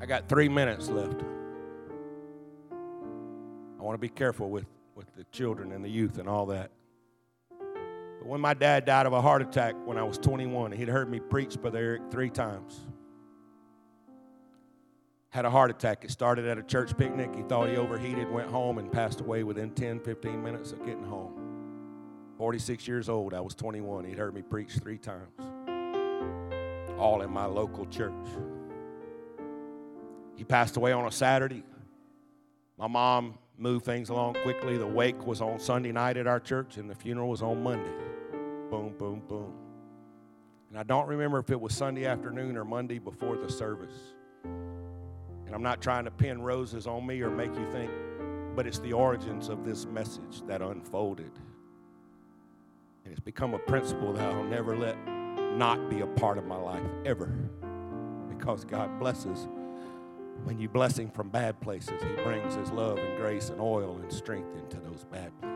I 0.00 0.06
got 0.06 0.28
three 0.28 0.48
minutes 0.48 0.88
left. 0.88 1.22
I 2.72 3.82
want 3.82 3.94
to 3.94 3.98
be 3.98 4.08
careful 4.08 4.50
with, 4.50 4.66
with 4.96 5.06
the 5.14 5.22
children 5.30 5.70
and 5.70 5.84
the 5.84 5.88
youth 5.88 6.18
and 6.18 6.28
all 6.28 6.46
that. 6.46 6.72
But 7.48 8.26
when 8.26 8.40
my 8.40 8.54
dad 8.54 8.84
died 8.84 9.06
of 9.06 9.12
a 9.12 9.22
heart 9.22 9.40
attack 9.40 9.76
when 9.84 9.98
I 9.98 10.02
was 10.02 10.18
21, 10.18 10.72
he'd 10.72 10.88
heard 10.88 11.08
me 11.08 11.20
preach 11.20 11.60
Brother 11.60 11.78
Eric 11.78 12.02
three 12.10 12.30
times 12.30 12.80
had 15.30 15.44
a 15.44 15.50
heart 15.50 15.70
attack. 15.70 16.04
It 16.04 16.10
started 16.10 16.46
at 16.46 16.58
a 16.58 16.62
church 16.62 16.96
picnic. 16.96 17.34
He 17.34 17.42
thought 17.42 17.68
he 17.68 17.76
overheated, 17.76 18.30
went 18.30 18.48
home, 18.48 18.78
and 18.78 18.90
passed 18.90 19.20
away 19.20 19.42
within 19.42 19.70
10, 19.70 20.00
15 20.00 20.42
minutes 20.42 20.72
of 20.72 20.84
getting 20.86 21.04
home. 21.04 21.44
46 22.38 22.88
years 22.88 23.08
old, 23.08 23.34
I 23.34 23.40
was 23.40 23.54
21. 23.54 24.04
He'd 24.04 24.16
heard 24.16 24.34
me 24.34 24.42
preach 24.42 24.72
three 24.72 24.98
times, 24.98 25.42
all 26.98 27.22
in 27.22 27.30
my 27.30 27.44
local 27.44 27.84
church. 27.86 28.12
He 30.36 30.44
passed 30.44 30.76
away 30.76 30.92
on 30.92 31.04
a 31.04 31.10
Saturday. 31.10 31.64
My 32.78 32.86
mom 32.86 33.38
moved 33.58 33.84
things 33.84 34.08
along 34.08 34.34
quickly. 34.44 34.78
The 34.78 34.86
wake 34.86 35.26
was 35.26 35.40
on 35.40 35.58
Sunday 35.58 35.90
night 35.90 36.16
at 36.16 36.28
our 36.28 36.38
church, 36.38 36.76
and 36.76 36.88
the 36.88 36.94
funeral 36.94 37.28
was 37.28 37.42
on 37.42 37.62
Monday. 37.62 37.90
Boom, 38.70 38.94
boom, 38.96 39.22
boom. 39.28 39.52
And 40.70 40.78
I 40.78 40.84
don't 40.84 41.08
remember 41.08 41.38
if 41.38 41.50
it 41.50 41.60
was 41.60 41.74
Sunday 41.74 42.06
afternoon 42.06 42.56
or 42.56 42.64
Monday 42.64 43.00
before 43.00 43.36
the 43.36 43.50
service. 43.50 44.14
And 45.48 45.54
I'm 45.54 45.62
not 45.62 45.80
trying 45.80 46.04
to 46.04 46.10
pin 46.10 46.42
roses 46.42 46.86
on 46.86 47.06
me 47.06 47.22
or 47.22 47.30
make 47.30 47.54
you 47.54 47.72
think, 47.72 47.90
but 48.54 48.66
it's 48.66 48.80
the 48.80 48.92
origins 48.92 49.48
of 49.48 49.64
this 49.64 49.86
message 49.86 50.42
that 50.46 50.60
unfolded. 50.60 51.32
And 53.04 53.12
it's 53.12 53.20
become 53.20 53.54
a 53.54 53.58
principle 53.58 54.12
that 54.12 54.30
I'll 54.30 54.44
never 54.44 54.76
let 54.76 54.98
not 55.56 55.88
be 55.88 56.00
a 56.00 56.06
part 56.06 56.36
of 56.36 56.44
my 56.44 56.58
life 56.58 56.84
ever. 57.06 57.32
Because 58.28 58.66
God 58.66 59.00
blesses. 59.00 59.48
When 60.44 60.58
you 60.58 60.68
bless 60.68 60.98
Him 60.98 61.10
from 61.10 61.30
bad 61.30 61.58
places, 61.62 62.02
He 62.02 62.22
brings 62.22 62.54
His 62.54 62.70
love 62.70 62.98
and 62.98 63.16
grace 63.16 63.48
and 63.48 63.58
oil 63.58 63.98
and 64.02 64.12
strength 64.12 64.54
into 64.54 64.76
those 64.80 65.06
bad 65.10 65.32
places. 65.40 65.47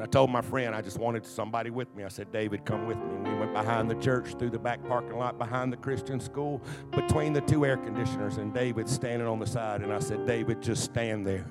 But 0.00 0.08
I 0.08 0.10
told 0.12 0.30
my 0.30 0.40
friend 0.40 0.74
I 0.74 0.80
just 0.80 0.98
wanted 0.98 1.26
somebody 1.26 1.68
with 1.68 1.94
me. 1.94 2.04
I 2.04 2.08
said, 2.08 2.32
David, 2.32 2.64
come 2.64 2.86
with 2.86 2.96
me. 2.96 3.16
And 3.16 3.28
we 3.28 3.34
went 3.34 3.52
behind 3.52 3.90
the 3.90 3.96
church 3.96 4.34
through 4.38 4.48
the 4.48 4.58
back 4.58 4.82
parking 4.88 5.18
lot 5.18 5.36
behind 5.36 5.70
the 5.70 5.76
Christian 5.76 6.18
school 6.18 6.62
between 6.90 7.34
the 7.34 7.42
two 7.42 7.66
air 7.66 7.76
conditioners, 7.76 8.38
and 8.38 8.54
David 8.54 8.88
standing 8.88 9.28
on 9.28 9.38
the 9.38 9.46
side. 9.46 9.82
And 9.82 9.92
I 9.92 9.98
said, 9.98 10.26
David, 10.26 10.62
just 10.62 10.84
stand 10.84 11.26
there 11.26 11.44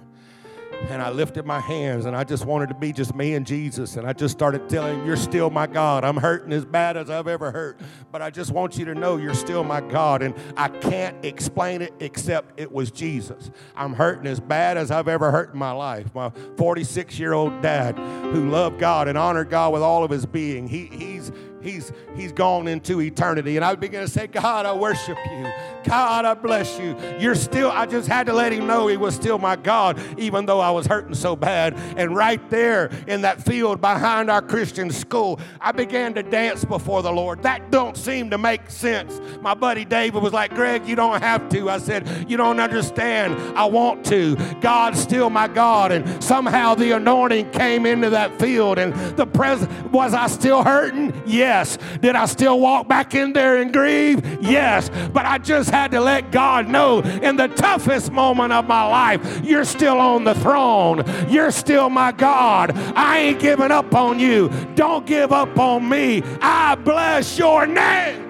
and 0.89 1.01
I 1.01 1.09
lifted 1.09 1.45
my 1.45 1.59
hands 1.59 2.05
and 2.05 2.15
I 2.15 2.23
just 2.23 2.45
wanted 2.45 2.69
to 2.69 2.75
be 2.75 2.91
just 2.91 3.13
me 3.13 3.33
and 3.33 3.45
Jesus. 3.45 3.95
And 3.95 4.07
I 4.07 4.13
just 4.13 4.31
started 4.31 4.69
telling 4.69 4.99
him, 4.99 5.05
You're 5.05 5.17
still 5.17 5.49
my 5.49 5.67
God. 5.67 6.03
I'm 6.03 6.17
hurting 6.17 6.53
as 6.53 6.65
bad 6.65 6.97
as 6.97 7.09
I've 7.09 7.27
ever 7.27 7.51
hurt. 7.51 7.79
But 8.11 8.21
I 8.21 8.29
just 8.29 8.51
want 8.51 8.77
you 8.77 8.85
to 8.85 8.95
know 8.95 9.17
you're 9.17 9.33
still 9.33 9.63
my 9.63 9.81
God. 9.81 10.21
And 10.21 10.33
I 10.57 10.69
can't 10.69 11.23
explain 11.23 11.81
it 11.81 11.93
except 11.99 12.59
it 12.59 12.71
was 12.71 12.91
Jesus. 12.91 13.51
I'm 13.75 13.93
hurting 13.93 14.27
as 14.27 14.39
bad 14.39 14.77
as 14.77 14.91
I've 14.91 15.07
ever 15.07 15.31
hurt 15.31 15.53
in 15.53 15.59
my 15.59 15.71
life. 15.71 16.13
My 16.15 16.31
46 16.57 17.19
year 17.19 17.33
old 17.33 17.61
dad 17.61 17.97
who 17.97 18.49
loved 18.49 18.79
God 18.79 19.07
and 19.07 19.17
honored 19.17 19.49
God 19.49 19.73
with 19.73 19.81
all 19.81 20.03
of 20.03 20.11
his 20.11 20.25
being, 20.25 20.67
he, 20.67 20.85
he's 20.85 21.31
he's 21.61 21.91
he's 22.15 22.31
gone 22.31 22.67
into 22.67 23.01
eternity 23.01 23.57
and 23.57 23.65
i 23.65 23.75
began 23.75 24.01
to 24.01 24.07
say 24.07 24.27
god 24.27 24.65
i 24.65 24.73
worship 24.73 25.17
you 25.29 25.51
God, 25.83 26.25
I 26.25 26.33
bless 26.33 26.77
you. 26.79 26.95
You're 27.19 27.35
still, 27.35 27.71
I 27.71 27.85
just 27.85 28.07
had 28.07 28.25
to 28.27 28.33
let 28.33 28.53
him 28.53 28.67
know 28.67 28.87
he 28.87 28.97
was 28.97 29.15
still 29.15 29.37
my 29.37 29.55
God, 29.55 29.99
even 30.17 30.45
though 30.45 30.59
I 30.59 30.71
was 30.71 30.85
hurting 30.85 31.15
so 31.15 31.35
bad. 31.35 31.73
And 31.97 32.15
right 32.15 32.47
there 32.49 32.89
in 33.07 33.21
that 33.21 33.41
field 33.43 33.81
behind 33.81 34.29
our 34.29 34.41
Christian 34.41 34.91
school, 34.91 35.39
I 35.59 35.71
began 35.71 36.13
to 36.15 36.23
dance 36.23 36.65
before 36.65 37.01
the 37.01 37.11
Lord. 37.11 37.43
That 37.43 37.71
don't 37.71 37.97
seem 37.97 38.29
to 38.29 38.37
make 38.37 38.69
sense. 38.69 39.19
My 39.41 39.53
buddy 39.53 39.85
David 39.85 40.21
was 40.21 40.33
like, 40.33 40.53
Greg, 40.53 40.87
you 40.87 40.95
don't 40.95 41.21
have 41.21 41.49
to. 41.49 41.69
I 41.69 41.77
said, 41.79 42.29
You 42.29 42.37
don't 42.37 42.59
understand. 42.59 43.35
I 43.57 43.65
want 43.65 44.05
to. 44.07 44.35
God's 44.61 44.99
still 44.99 45.29
my 45.29 45.47
God. 45.47 45.91
And 45.91 46.23
somehow 46.23 46.75
the 46.75 46.91
anointing 46.91 47.51
came 47.51 47.85
into 47.85 48.09
that 48.11 48.37
field. 48.39 48.77
And 48.77 48.93
the 49.17 49.25
presence, 49.25 49.71
was 49.91 50.13
I 50.13 50.27
still 50.27 50.63
hurting? 50.63 51.21
Yes. 51.25 51.77
Did 52.01 52.15
I 52.15 52.25
still 52.25 52.59
walk 52.59 52.87
back 52.87 53.15
in 53.15 53.33
there 53.33 53.57
and 53.57 53.71
grieve? 53.71 54.25
Yes. 54.41 54.89
But 55.13 55.25
I 55.25 55.37
just 55.37 55.69
had 55.69 55.78
to 55.87 55.99
let 55.99 56.31
God 56.31 56.67
know 56.67 56.99
in 56.99 57.35
the 57.35 57.47
toughest 57.47 58.11
moment 58.11 58.53
of 58.53 58.67
my 58.67 58.83
life, 58.83 59.41
you're 59.43 59.65
still 59.65 59.99
on 59.99 60.23
the 60.23 60.35
throne. 60.35 61.03
You're 61.29 61.51
still 61.51 61.89
my 61.89 62.11
God. 62.11 62.71
I 62.95 63.19
ain't 63.19 63.39
giving 63.39 63.71
up 63.71 63.93
on 63.95 64.19
you. 64.19 64.49
Don't 64.75 65.05
give 65.05 65.31
up 65.31 65.57
on 65.57 65.87
me. 65.87 66.21
I 66.41 66.75
bless 66.75 67.37
your 67.37 67.65
name. 67.65 68.25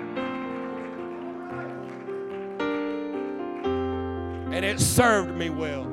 And 4.52 4.66
it 4.66 4.80
served 4.80 5.36
me 5.36 5.50
well. 5.50 5.88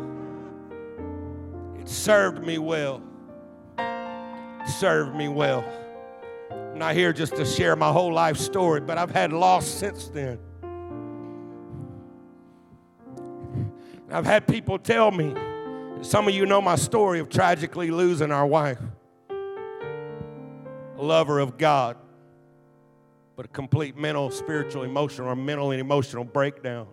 It 1.79 1.89
served 1.89 2.45
me 2.45 2.59
well. 2.59 3.03
It 3.79 4.69
served 4.69 5.15
me 5.15 5.29
well. 5.29 5.65
I'm 6.51 6.79
not 6.79 6.95
here 6.95 7.13
just 7.13 7.37
to 7.37 7.45
share 7.45 7.77
my 7.77 7.93
whole 7.93 8.13
life 8.13 8.37
story, 8.37 8.81
but 8.81 8.99
I've 8.99 9.11
had 9.11 9.33
loss 9.33 9.67
since 9.67 10.09
then. 10.09 10.39
I've 14.11 14.25
had 14.25 14.47
people 14.47 14.79
tell 14.79 15.11
me, 15.11 15.35
some 16.03 16.29
of 16.29 16.35
you 16.35 16.47
know 16.47 16.61
my 16.61 16.77
story 16.77 17.19
of 17.19 17.29
tragically 17.29 17.91
losing 17.91 18.31
our 18.31 18.47
wife, 18.47 18.79
a 19.31 21.03
lover 21.03 21.41
of 21.41 21.59
God, 21.59 21.97
but 23.35 23.47
a 23.47 23.49
complete 23.49 23.97
mental, 23.97 24.31
spiritual, 24.31 24.85
emotional, 24.85 25.29
or 25.29 25.37
mental 25.37 25.73
and 25.73 25.81
emotional 25.81 26.23
breakdown. 26.25 26.87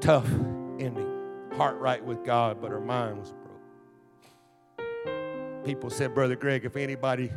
Tough 0.00 0.28
ending. 0.78 1.06
Heart 1.56 1.78
right 1.78 2.04
with 2.04 2.24
God, 2.24 2.60
but 2.60 2.70
her 2.70 2.80
mind 2.80 3.18
was 3.18 3.32
broke. 4.76 5.64
People 5.64 5.90
said, 5.90 6.14
Brother 6.14 6.36
Greg, 6.36 6.64
if 6.64 6.76
anybody 6.76 7.32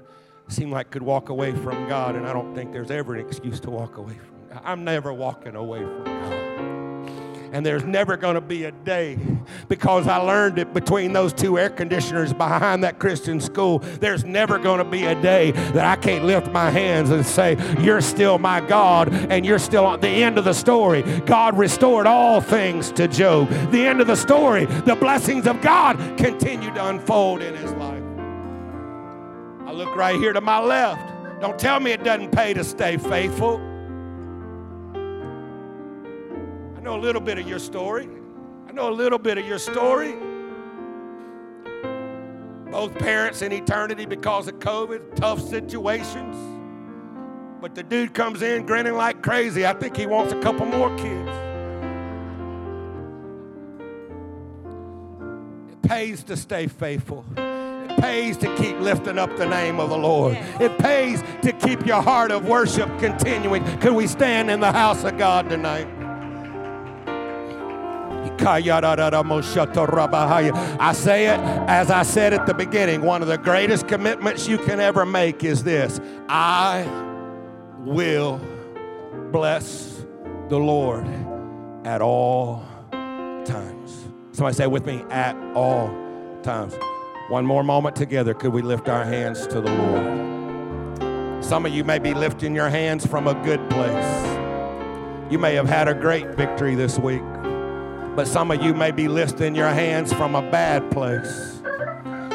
seemed 0.49 0.71
like 0.71 0.91
could 0.91 1.01
walk 1.01 1.29
away 1.29 1.53
from 1.53 1.87
God, 1.87 2.15
and 2.15 2.27
I 2.27 2.33
don't 2.33 2.53
think 2.53 2.73
there's 2.73 2.91
ever 2.91 3.15
an 3.15 3.25
excuse 3.25 3.59
to 3.61 3.71
walk 3.71 3.97
away 3.97 4.15
from 4.15 4.49
God. 4.49 4.61
I'm 4.65 4.83
never 4.83 5.13
walking 5.13 5.55
away 5.55 5.79
from 5.79 6.03
God 6.03 6.40
and 7.51 7.65
there's 7.65 7.83
never 7.83 8.15
going 8.17 8.35
to 8.35 8.41
be 8.41 8.63
a 8.63 8.71
day 8.71 9.17
because 9.67 10.07
I 10.07 10.17
learned 10.17 10.57
it 10.57 10.73
between 10.73 11.13
those 11.13 11.33
two 11.33 11.59
air 11.59 11.69
conditioners 11.69 12.33
behind 12.33 12.83
that 12.83 12.99
Christian 12.99 13.41
school. 13.41 13.79
There's 13.79 14.23
never 14.23 14.57
going 14.57 14.77
to 14.79 14.85
be 14.89 15.05
a 15.05 15.21
day 15.21 15.51
that 15.51 15.85
I 15.85 15.95
can't 15.97 16.25
lift 16.25 16.51
my 16.51 16.69
hands 16.69 17.09
and 17.09 17.25
say, 17.25 17.57
You're 17.79 18.01
still 18.01 18.39
my 18.39 18.61
God, 18.61 19.13
and 19.29 19.45
you're 19.45 19.59
still 19.59 19.85
on 19.85 19.99
the 19.99 20.07
end 20.07 20.37
of 20.37 20.45
the 20.45 20.53
story. 20.53 21.01
God 21.25 21.57
restored 21.57 22.07
all 22.07 22.41
things 22.41 22.91
to 22.93 23.07
Job. 23.07 23.49
The 23.71 23.85
end 23.85 24.01
of 24.01 24.07
the 24.07 24.15
story, 24.15 24.65
the 24.65 24.95
blessings 24.95 25.47
of 25.47 25.61
God 25.61 25.97
continue 26.17 26.73
to 26.73 26.87
unfold 26.87 27.41
in 27.41 27.55
his 27.55 27.71
life. 27.73 28.03
I 29.65 29.73
look 29.73 29.95
right 29.95 30.15
here 30.15 30.33
to 30.33 30.41
my 30.41 30.59
left. 30.59 31.41
Don't 31.41 31.57
tell 31.59 31.79
me 31.79 31.91
it 31.91 32.03
doesn't 32.03 32.31
pay 32.31 32.53
to 32.53 32.63
stay 32.63 32.97
faithful. 32.97 33.70
I 36.81 36.83
know 36.83 36.97
a 36.97 36.99
little 36.99 37.21
bit 37.21 37.37
of 37.37 37.47
your 37.47 37.59
story. 37.59 38.09
I 38.67 38.71
know 38.71 38.89
a 38.89 38.91
little 38.91 39.19
bit 39.19 39.37
of 39.37 39.45
your 39.45 39.59
story. 39.59 40.15
Both 42.71 42.97
parents 42.97 43.43
in 43.43 43.51
eternity 43.51 44.07
because 44.07 44.47
of 44.47 44.57
COVID, 44.57 45.15
tough 45.15 45.39
situations. 45.47 46.35
But 47.61 47.75
the 47.75 47.83
dude 47.83 48.15
comes 48.15 48.41
in 48.41 48.65
grinning 48.65 48.95
like 48.95 49.21
crazy. 49.21 49.63
I 49.63 49.73
think 49.73 49.95
he 49.95 50.07
wants 50.07 50.33
a 50.33 50.41
couple 50.41 50.65
more 50.65 50.89
kids. 50.97 51.29
It 55.71 55.81
pays 55.87 56.23
to 56.23 56.35
stay 56.35 56.65
faithful. 56.65 57.23
It 57.37 58.01
pays 58.01 58.37
to 58.37 58.55
keep 58.55 58.79
lifting 58.79 59.19
up 59.19 59.37
the 59.37 59.45
name 59.45 59.79
of 59.79 59.91
the 59.91 59.99
Lord. 59.99 60.35
It 60.59 60.75
pays 60.79 61.21
to 61.43 61.51
keep 61.51 61.85
your 61.85 62.01
heart 62.01 62.31
of 62.31 62.47
worship 62.47 62.89
continuing. 62.97 63.63
Can 63.81 63.93
we 63.93 64.07
stand 64.07 64.49
in 64.49 64.59
the 64.59 64.71
house 64.71 65.03
of 65.03 65.19
God 65.19 65.47
tonight? 65.47 66.00
I 70.79 70.93
say 70.93 71.27
it 71.27 71.39
as 71.39 71.91
I 71.91 72.03
said 72.03 72.33
at 72.33 72.45
the 72.45 72.53
beginning 72.53 73.01
one 73.01 73.21
of 73.21 73.27
the 73.27 73.37
greatest 73.37 73.87
commitments 73.87 74.47
you 74.47 74.57
can 74.57 74.79
ever 74.79 75.05
make 75.05 75.43
is 75.43 75.63
this 75.63 75.99
I 76.27 76.85
will 77.79 78.39
bless 79.31 80.05
the 80.49 80.57
Lord 80.57 81.07
at 81.85 82.01
all 82.01 82.65
times. 82.91 84.05
Somebody 84.33 84.55
say 84.55 84.67
with 84.67 84.85
me, 84.85 85.03
at 85.09 85.35
all 85.55 85.87
times. 86.43 86.73
One 87.29 87.45
more 87.45 87.63
moment 87.63 87.95
together. 87.95 88.33
Could 88.33 88.53
we 88.53 88.61
lift 88.61 88.89
our 88.89 89.05
hands 89.05 89.47
to 89.47 89.61
the 89.61 89.71
Lord? 89.71 91.43
Some 91.43 91.65
of 91.65 91.73
you 91.73 91.83
may 91.83 91.99
be 91.99 92.13
lifting 92.13 92.53
your 92.53 92.69
hands 92.69 93.05
from 93.05 93.27
a 93.27 93.33
good 93.43 93.69
place. 93.69 94.25
You 95.31 95.39
may 95.39 95.55
have 95.55 95.67
had 95.67 95.87
a 95.87 95.93
great 95.93 96.27
victory 96.35 96.75
this 96.75 96.99
week. 96.99 97.21
But 98.15 98.27
some 98.27 98.51
of 98.51 98.61
you 98.61 98.73
may 98.73 98.91
be 98.91 99.07
lifting 99.07 99.55
your 99.55 99.69
hands 99.69 100.11
from 100.11 100.35
a 100.35 100.41
bad 100.41 100.91
place. 100.91 101.61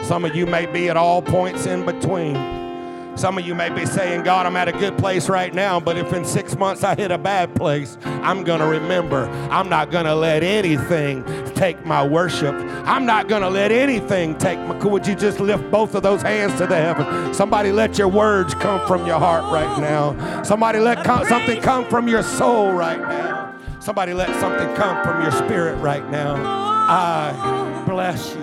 Some 0.07 0.25
of 0.25 0.35
you 0.35 0.47
may 0.47 0.67
be 0.67 0.89
at 0.89 0.97
all 0.97 1.21
points 1.21 1.67
in 1.67 1.85
between. 1.85 2.57
Some 3.17 3.39
of 3.39 3.47
you 3.47 3.55
may 3.55 3.71
be 3.71 3.87
saying, 3.87 4.25
God, 4.25 4.45
I'm 4.45 4.57
at 4.57 4.69
a 4.69 4.73
good 4.73 4.99
place 4.99 5.31
right 5.31 5.53
now, 5.55 5.81
but 5.81 5.97
if 5.97 6.13
in 6.13 6.25
six 6.25 6.55
months 6.57 6.85
I 6.85 6.95
hit 6.95 7.11
a 7.11 7.17
bad 7.17 7.55
place, 7.55 7.97
I'm 8.05 8.45
going 8.45 8.61
to 8.61 8.67
remember. 8.67 9.27
I'm 9.51 9.71
not 9.71 9.91
going 9.91 10.05
to 10.05 10.15
let 10.15 10.43
anything 10.43 11.25
take 11.55 11.85
my 11.87 12.07
worship. 12.07 12.55
I'm 12.85 13.07
not 13.07 13.27
going 13.27 13.41
to 13.41 13.49
let 13.49 13.73
anything 13.73 14.37
take 14.37 14.59
my. 14.61 14.77
Would 14.77 15.07
you 15.07 15.15
just 15.15 15.41
lift 15.41 15.71
both 15.71 15.95
of 15.95 16.03
those 16.03 16.21
hands 16.21 16.59
to 16.59 16.67
the 16.67 16.77
heaven? 16.77 17.33
Somebody 17.33 17.73
let 17.73 17.97
your 17.97 18.09
words 18.09 18.55
come 18.55 18.87
from 18.87 19.07
your 19.07 19.19
heart 19.19 19.51
right 19.51 19.81
now. 19.81 20.43
Somebody 20.43 20.79
let 20.79 21.05
something 21.27 21.61
come 21.63 21.87
from 21.87 22.09
your 22.09 22.23
soul 22.23 22.73
right 22.73 23.01
now. 23.01 23.46
Somebody 23.87 24.15
let 24.15 24.29
something 24.41 24.67
come 24.75 25.05
from 25.05 25.23
your 25.23 25.31
spirit 25.31 25.77
right 25.77 26.05
now. 26.11 26.35
I 26.89 27.85
bless 27.87 28.35
you, 28.35 28.43